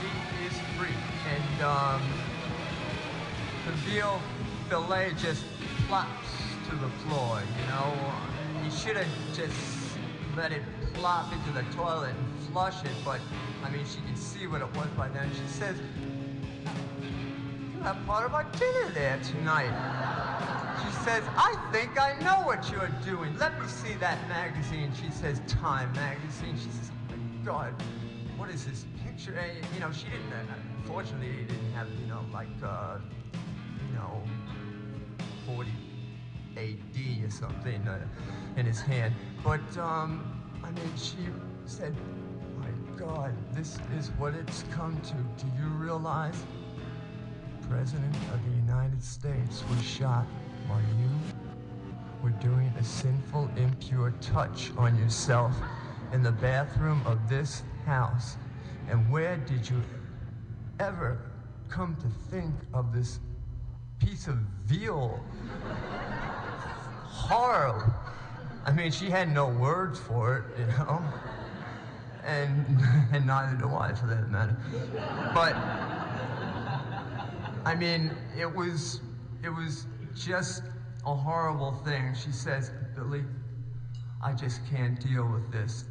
he 0.00 0.46
is 0.46 0.58
free. 0.78 0.96
And 1.28 1.62
um, 1.62 2.02
the 3.66 3.72
veal 3.84 4.22
fillet 4.70 5.12
just 5.18 5.44
plops 5.88 6.30
to 6.70 6.76
the 6.76 6.88
floor, 7.04 7.42
you 7.60 7.66
know? 7.68 7.92
He 8.64 8.70
should 8.70 8.96
have 8.96 9.06
just 9.34 9.98
let 10.36 10.52
it 10.52 10.62
plop 10.94 11.32
into 11.34 11.52
the 11.52 11.64
toilet 11.76 12.14
and 12.16 12.50
flush 12.50 12.82
it, 12.82 12.92
but 13.04 13.20
I 13.62 13.70
mean, 13.70 13.84
she 13.84 14.00
can 14.06 14.16
see 14.16 14.46
what 14.46 14.62
it 14.62 14.74
was 14.74 14.88
by 14.96 15.08
then. 15.08 15.30
She 15.34 15.46
says, 15.48 15.76
have 17.86 18.04
part 18.04 18.26
of 18.26 18.34
our 18.34 18.42
dinner 18.58 18.90
there 18.94 19.16
tonight. 19.22 19.70
She 20.82 20.90
says, 21.04 21.22
I 21.36 21.54
think 21.70 22.00
I 22.00 22.18
know 22.18 22.44
what 22.44 22.68
you're 22.68 22.90
doing. 23.04 23.38
Let 23.38 23.60
me 23.62 23.68
see 23.68 23.94
that 24.00 24.28
magazine. 24.28 24.90
She 25.00 25.08
says, 25.12 25.40
Time 25.46 25.92
magazine. 25.92 26.56
She 26.56 26.68
says, 26.68 26.90
Oh 26.90 27.16
my 27.16 27.44
God, 27.44 27.74
what 28.36 28.50
is 28.50 28.66
this 28.66 28.86
picture? 29.04 29.38
Eh, 29.38 29.64
you 29.72 29.78
know, 29.78 29.92
she 29.92 30.06
didn't, 30.06 30.32
uh, 30.32 30.54
unfortunately, 30.78 31.28
didn't 31.46 31.72
have, 31.74 31.86
you 32.00 32.08
know, 32.08 32.24
like, 32.32 32.48
uh, 32.64 32.98
you 33.88 33.94
know, 33.94 34.20
40 35.46 35.70
AD 36.56 37.24
or 37.24 37.30
something 37.30 37.86
uh, 37.86 38.00
in 38.56 38.66
his 38.66 38.80
hand. 38.80 39.14
But, 39.44 39.78
um, 39.78 40.42
I 40.64 40.72
mean, 40.72 40.90
she 40.96 41.18
said, 41.66 41.94
my 42.58 42.96
God, 42.96 43.32
this 43.52 43.78
is 43.96 44.10
what 44.18 44.34
it's 44.34 44.64
come 44.72 45.00
to. 45.02 45.12
Do 45.12 45.46
you 45.56 45.68
realize? 45.68 46.42
President 47.68 48.14
of 48.32 48.44
the 48.44 48.56
United 48.56 49.02
States 49.02 49.64
was 49.68 49.82
shot 49.82 50.26
while 50.68 50.80
you 50.98 51.10
were 52.22 52.30
doing 52.40 52.72
a 52.78 52.84
sinful, 52.84 53.50
impure 53.56 54.12
touch 54.20 54.70
on 54.76 54.96
yourself 54.98 55.54
in 56.12 56.22
the 56.22 56.32
bathroom 56.32 57.02
of 57.06 57.28
this 57.28 57.62
house. 57.84 58.36
And 58.88 59.10
where 59.10 59.36
did 59.36 59.68
you 59.68 59.82
ever 60.78 61.18
come 61.68 61.96
to 61.96 62.08
think 62.30 62.54
of 62.72 62.94
this 62.94 63.18
piece 63.98 64.28
of 64.28 64.36
veal? 64.64 65.20
Horrible. 67.04 67.92
I 68.64 68.72
mean, 68.72 68.90
she 68.90 69.06
had 69.10 69.32
no 69.32 69.48
words 69.48 69.98
for 69.98 70.38
it, 70.38 70.60
you 70.60 70.66
know? 70.66 71.02
And, 72.24 72.66
and 73.12 73.26
neither 73.26 73.56
do 73.56 73.74
I, 73.74 73.94
for 73.94 74.06
that 74.06 74.30
matter. 74.30 74.56
But, 75.32 75.54
I 77.66 77.74
mean, 77.74 78.12
it 78.38 78.46
was, 78.46 79.00
it 79.42 79.48
was 79.48 79.86
just 80.14 80.62
a 81.04 81.12
horrible 81.12 81.72
thing. 81.84 82.14
She 82.14 82.30
says, 82.30 82.70
Billy, 82.94 83.24
I 84.22 84.34
just 84.34 84.60
can't 84.70 85.00
deal 85.00 85.28
with 85.28 85.50
this. 85.50 85.84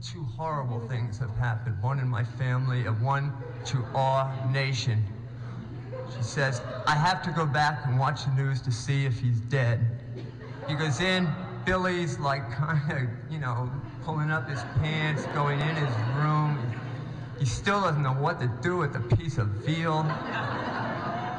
Two 0.00 0.22
horrible 0.22 0.86
things 0.86 1.18
have 1.18 1.34
happened, 1.36 1.82
one 1.82 1.98
in 1.98 2.06
my 2.06 2.22
family 2.22 2.86
and 2.86 3.02
one 3.02 3.32
to 3.64 3.84
our 3.96 4.32
nation. 4.52 5.02
She 6.16 6.22
says, 6.22 6.62
I 6.86 6.94
have 6.94 7.24
to 7.24 7.32
go 7.32 7.44
back 7.44 7.86
and 7.86 7.98
watch 7.98 8.24
the 8.24 8.30
news 8.30 8.62
to 8.62 8.70
see 8.70 9.04
if 9.04 9.18
he's 9.18 9.40
dead. 9.40 9.80
Because 10.68 10.96
then 10.96 11.28
Billy's 11.64 12.20
like 12.20 12.48
kind 12.52 12.92
of, 12.92 13.32
you 13.32 13.40
know, 13.40 13.68
pulling 14.04 14.30
up 14.30 14.48
his 14.48 14.60
pants, 14.76 15.24
going 15.34 15.58
in 15.58 15.74
his 15.74 15.96
room. 16.14 16.56
He 17.40 17.46
still 17.46 17.80
doesn't 17.80 18.04
know 18.04 18.12
what 18.12 18.38
to 18.38 18.46
do 18.62 18.76
with 18.76 18.92
the 18.92 19.16
piece 19.16 19.38
of 19.38 19.48
veal. 19.66 20.04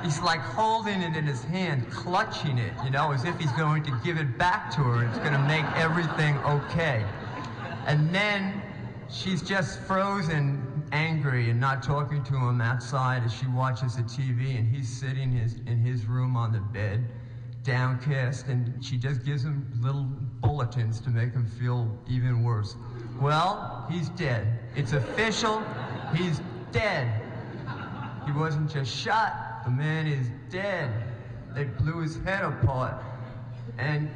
He's 0.07 0.21
like 0.21 0.39
holding 0.39 1.01
it 1.01 1.17
in 1.17 1.25
his 1.25 1.43
hand, 1.43 1.91
clutching 1.91 2.57
it, 2.57 2.71
you 2.85 2.89
know, 2.91 3.11
as 3.11 3.25
if 3.25 3.37
he's 3.37 3.51
going 3.51 3.83
to 3.83 3.91
give 4.05 4.17
it 4.17 4.37
back 4.37 4.71
to 4.75 4.77
her. 4.77 5.05
It's 5.05 5.17
going 5.17 5.33
to 5.33 5.39
make 5.39 5.65
everything 5.75 6.37
okay. 6.45 7.03
And 7.87 8.15
then 8.15 8.61
she's 9.09 9.41
just 9.41 9.81
frozen, 9.81 10.81
angry, 10.93 11.49
and 11.49 11.59
not 11.59 11.83
talking 11.83 12.23
to 12.23 12.37
him 12.37 12.61
outside 12.61 13.25
as 13.25 13.33
she 13.33 13.47
watches 13.47 13.97
the 13.97 14.03
TV, 14.03 14.57
and 14.57 14.73
he's 14.73 14.87
sitting 14.87 15.29
his, 15.29 15.55
in 15.65 15.77
his 15.77 16.05
room 16.05 16.37
on 16.37 16.53
the 16.53 16.61
bed, 16.61 17.05
downcast, 17.63 18.47
and 18.47 18.81
she 18.81 18.95
just 18.95 19.25
gives 19.25 19.43
him 19.43 19.69
little 19.81 20.05
bulletins 20.39 21.01
to 21.01 21.09
make 21.09 21.33
him 21.33 21.45
feel 21.45 21.93
even 22.07 22.43
worse. 22.43 22.77
Well, 23.19 23.85
he's 23.91 24.07
dead. 24.07 24.57
It's 24.73 24.93
official. 24.93 25.61
He's 26.15 26.39
dead. 26.71 27.11
He 28.25 28.31
wasn't 28.31 28.71
just 28.71 28.95
shot, 28.95 29.46
the 29.67 29.73
man 29.73 30.07
is 30.07 30.29
dead. 30.49 30.89
They 31.53 31.65
blew 31.65 31.99
his 31.99 32.15
head 32.23 32.45
apart. 32.45 33.03
And, 33.77 34.09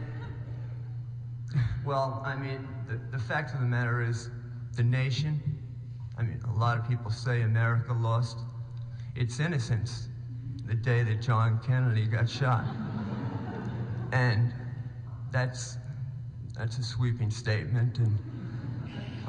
well, 1.86 2.24
I 2.26 2.38
mean, 2.38 2.66
the, 2.88 3.02
the 3.12 3.22
fact 3.22 3.54
of 3.54 3.60
the 3.60 3.66
matter 3.66 4.02
is, 4.02 4.30
the 4.78 4.84
nation, 4.84 5.42
I 6.18 6.22
mean, 6.22 6.42
a 6.48 6.58
lot 6.58 6.78
of 6.78 6.88
people 6.88 7.12
say 7.12 7.42
America 7.42 7.92
lost 7.92 8.38
its 9.18 9.42
innocence 9.42 10.08
the 10.64 10.74
day 10.74 11.04
that 11.04 11.22
John 11.22 11.60
Kennedy 11.68 12.06
got 12.06 12.30
shot. 12.30 12.64
And 14.14 14.54
that's, 15.34 15.78
that's 16.58 16.78
a 16.78 16.84
sweeping 16.84 17.30
statement, 17.30 17.98
and 17.98 18.18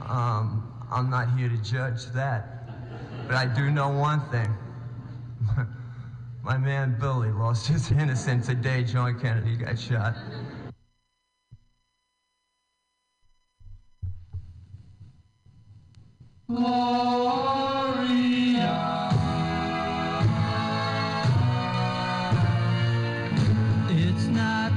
um, 0.08 0.72
I'm 0.88 1.10
not 1.10 1.36
here 1.36 1.48
to 1.48 1.56
judge 1.56 2.06
that. 2.12 2.68
But 3.26 3.34
I 3.34 3.46
do 3.46 3.72
know 3.72 3.88
one 3.88 4.20
thing. 4.30 4.54
My 6.44 6.58
man 6.58 6.96
Billy 6.98 7.30
lost 7.30 7.68
his 7.68 7.92
innocence 7.92 8.48
the 8.48 8.56
day 8.56 8.82
John 8.82 9.20
Kennedy 9.20 9.56
got 9.56 9.78
shot. 9.78 10.16
Gloria. 16.48 17.12
It's 23.88 24.26
not 24.26 24.71